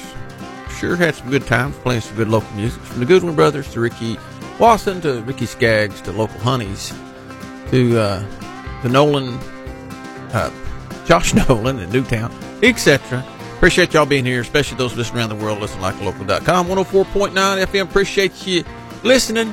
[0.78, 3.80] Sure had some good times playing some good local music from the Goodwin Brothers to
[3.80, 4.16] Ricky
[4.58, 6.92] Wasson to Ricky Skaggs to local Honeys
[7.70, 8.24] to uh,
[8.84, 9.38] Nolan,
[10.32, 10.50] uh,
[11.06, 12.32] Josh Nolan in Newtown,
[12.62, 13.24] etc.
[13.56, 15.58] Appreciate y'all being here, especially those listening around the world.
[15.58, 17.82] Listen like local.com, 104.9 FM.
[17.82, 18.64] Appreciate you
[19.02, 19.52] listening.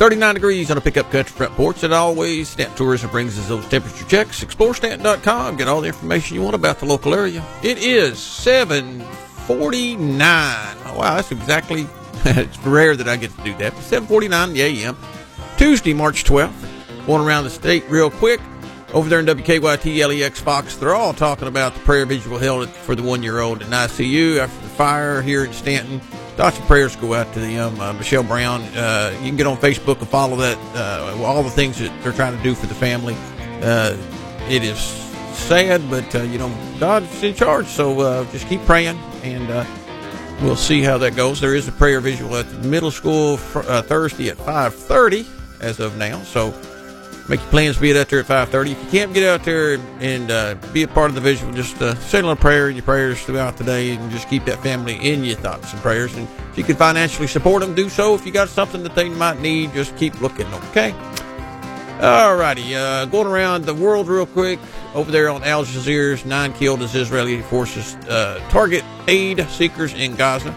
[0.00, 1.82] 39 degrees on a pickup country front porch.
[1.82, 4.42] And always, Stanton Tourism brings us those temperature checks.
[4.42, 5.58] ExploreStanton.com.
[5.58, 7.44] Get all the information you want about the local area.
[7.62, 10.76] It is 749.
[10.86, 11.86] Oh, wow, that's exactly,
[12.24, 13.76] it's rare that I get to do that.
[13.76, 14.96] 749 in the AM.
[15.58, 17.06] Tuesday, March 12th.
[17.06, 18.40] Going around the state real quick.
[18.94, 22.94] Over there in WKYT, LEX Fox, they're all talking about the prayer visual held for
[22.94, 26.00] the one year old in ICU after the fire here in Stanton.
[26.36, 27.78] Thoughts and prayers go out to them.
[27.80, 31.50] Uh, Michelle Brown, uh, you can get on Facebook and follow that, uh, all the
[31.50, 33.14] things that they're trying to do for the family.
[33.62, 33.96] Uh,
[34.48, 34.78] it is
[35.34, 39.48] sad, but, uh, you know, God's in charge, so uh, just keep praying, and
[40.40, 41.40] we'll see how that goes.
[41.40, 45.26] There is a prayer visual at the middle school fr- Thursday at 5.30
[45.60, 46.54] as of now, so
[47.28, 50.30] make your plans be out there at 5.30 if you can't get out there and
[50.30, 52.84] uh, be a part of the visual just uh, say a little prayer in your
[52.84, 56.26] prayers throughout the day and just keep that family in your thoughts and prayers and
[56.50, 59.40] if you can financially support them do so if you got something that they might
[59.40, 60.94] need just keep looking okay
[62.00, 64.58] Alrighty, uh, going around the world real quick.
[64.94, 70.14] Over there on Al Jazeera's nine killed as Israeli forces uh, target aid seekers in
[70.14, 70.50] Gaza.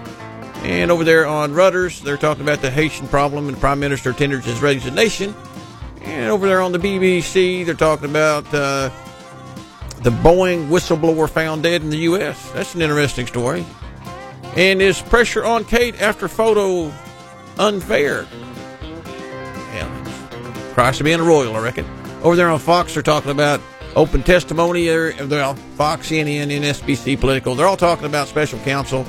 [0.63, 4.45] And over there on Reuters, they're talking about the Haitian problem and Prime Minister tenders
[4.45, 5.35] his resignation.
[6.03, 8.89] And over there on the BBC, they're talking about uh,
[10.01, 12.51] the Boeing whistleblower found dead in the U.S.
[12.51, 13.65] That's an interesting story.
[14.55, 16.93] And is pressure on Kate after photo
[17.57, 18.27] unfair?
[19.73, 21.85] Yeah, price of being a royal, I reckon.
[22.21, 23.61] Over there on Fox, they're talking about
[23.95, 24.87] open testimony.
[24.87, 27.55] They're Fox, CNN, and Politico.
[27.55, 29.05] They're all talking about special counsel,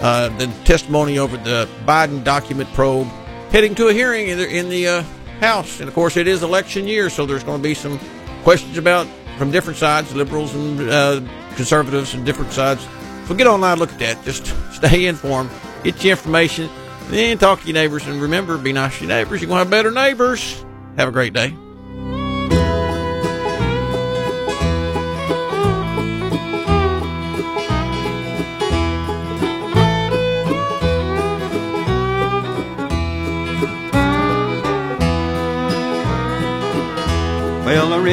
[0.00, 3.06] uh, the testimony over the Biden document probe,
[3.50, 5.04] heading to a hearing in the, in the uh,
[5.40, 5.80] House.
[5.80, 7.98] And of course, it is election year, so there's going to be some
[8.42, 9.06] questions about
[9.36, 11.20] from different sides, liberals and uh,
[11.54, 12.86] conservatives, and different sides.
[13.26, 14.24] So get online, look at that.
[14.24, 15.50] Just stay informed,
[15.84, 16.68] get your information,
[17.08, 19.40] then talk to your neighbors, and remember, be nice to your neighbors.
[19.40, 20.64] You're going to have better neighbors.
[20.96, 21.54] Have a great day.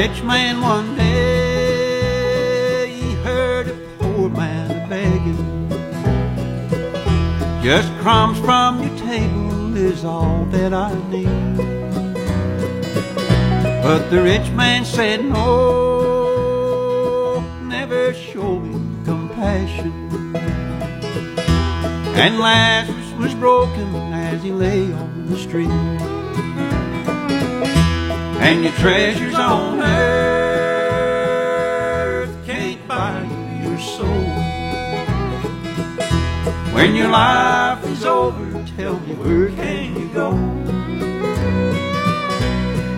[0.08, 5.68] Rich man one day he heard a poor man begging.
[7.64, 11.56] Just crumbs from your table is all that I need.
[13.82, 15.40] But the rich man said, No,
[17.64, 19.92] never show him compassion.
[22.14, 26.15] And Lazarus was broken as he lay on the street.
[28.46, 30.46] And your treasures on earth
[32.46, 34.06] can't buy you your soul.
[36.72, 40.30] When your life is over, tell me where can you go?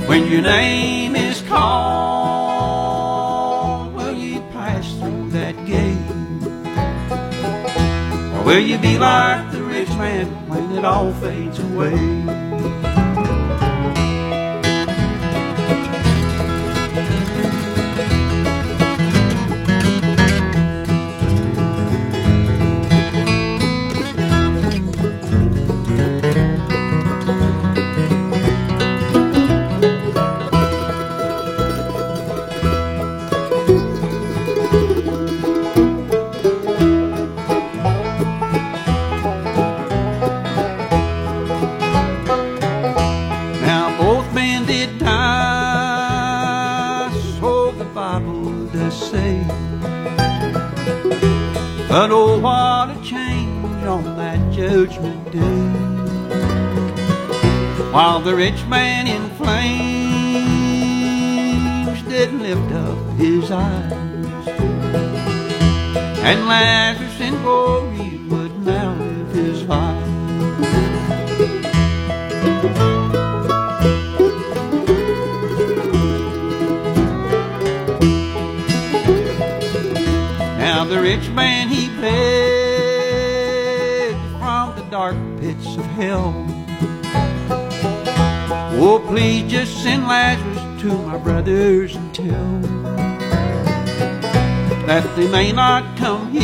[0.06, 1.94] When your name is called,
[3.94, 5.96] will you pass through that gate?
[8.36, 12.47] Or will you be like the rich man when it all fades away?
[57.98, 59.98] While the rich man in flames
[62.02, 63.92] didn't lift up his eyes,
[66.22, 67.87] and Lazarus in glory
[89.18, 92.60] please just send Lazarus to my brothers and tell
[94.86, 96.40] that they may not come here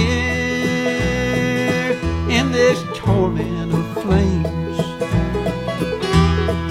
[2.28, 4.80] in this torment of flames.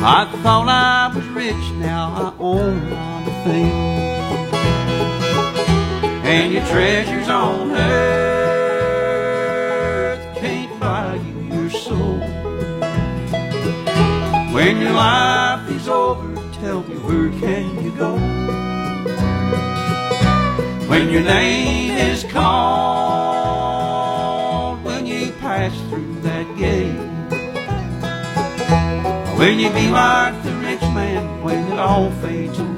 [0.04, 2.82] I thought I was rich, now I own
[3.46, 4.04] things
[6.26, 9.08] and your treasures on earth
[10.38, 12.20] can't buy you your soul.
[14.54, 15.33] When your life
[21.14, 22.44] your name is called,
[24.84, 26.98] when you pass through that gate,
[29.38, 32.73] will you be like the rich man when it all fades away?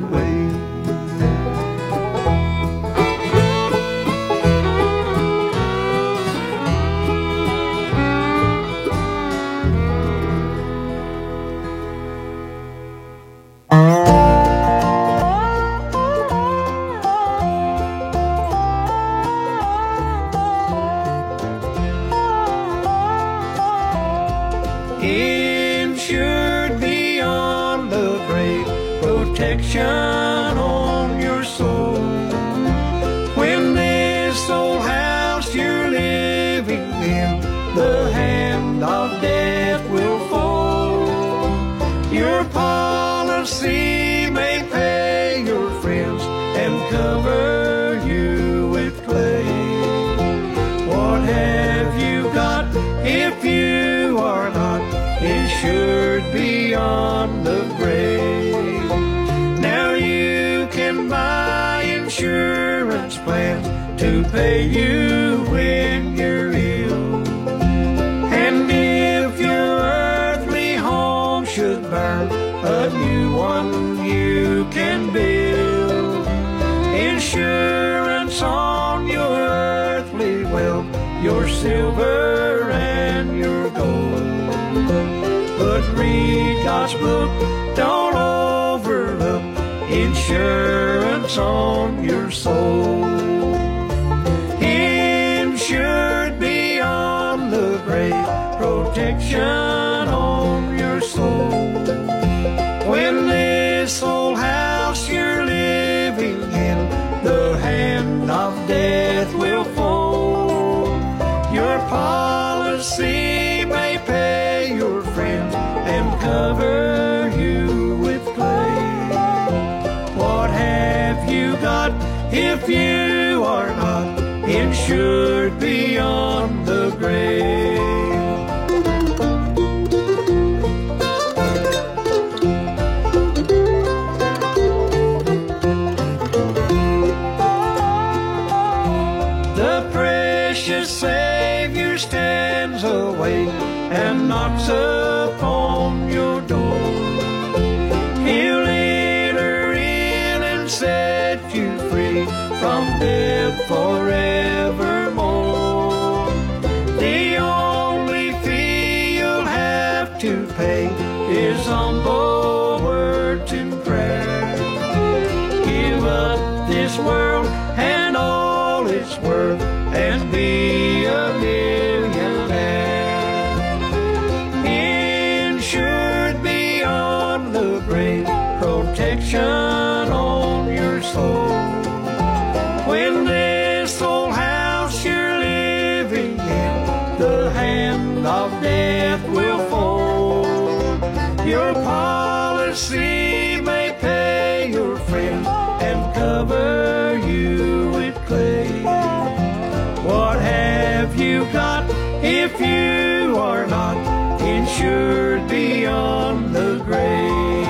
[204.75, 207.65] assured beyond the grave.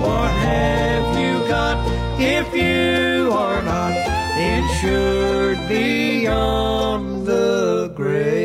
[0.00, 1.76] What have you got
[2.18, 3.92] if you are not
[4.38, 8.38] insured beyond the grave?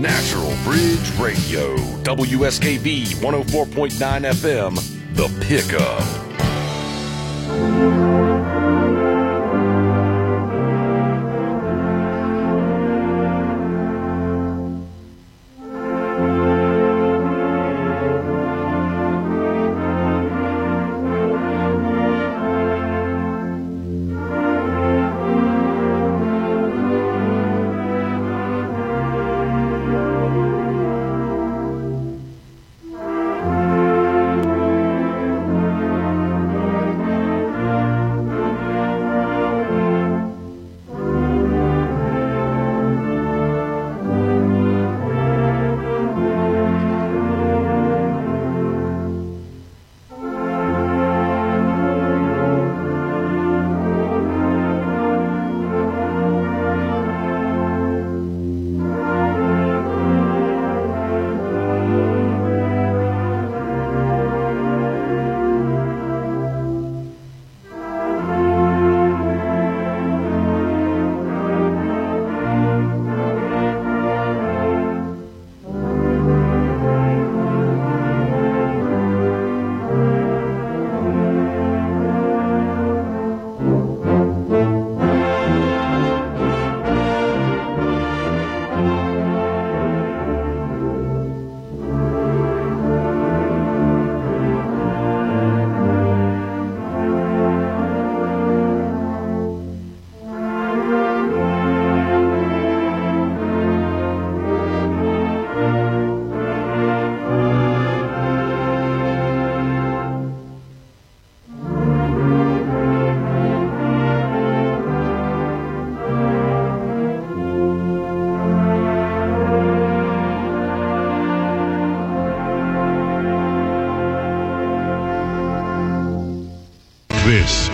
[0.00, 4.74] Natural Bridge Radio, WSKV 104.9 FM,
[5.14, 6.17] The Pickup.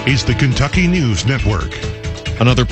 [0.06, 1.72] is the Kentucky News Network.
[2.38, 2.62] Another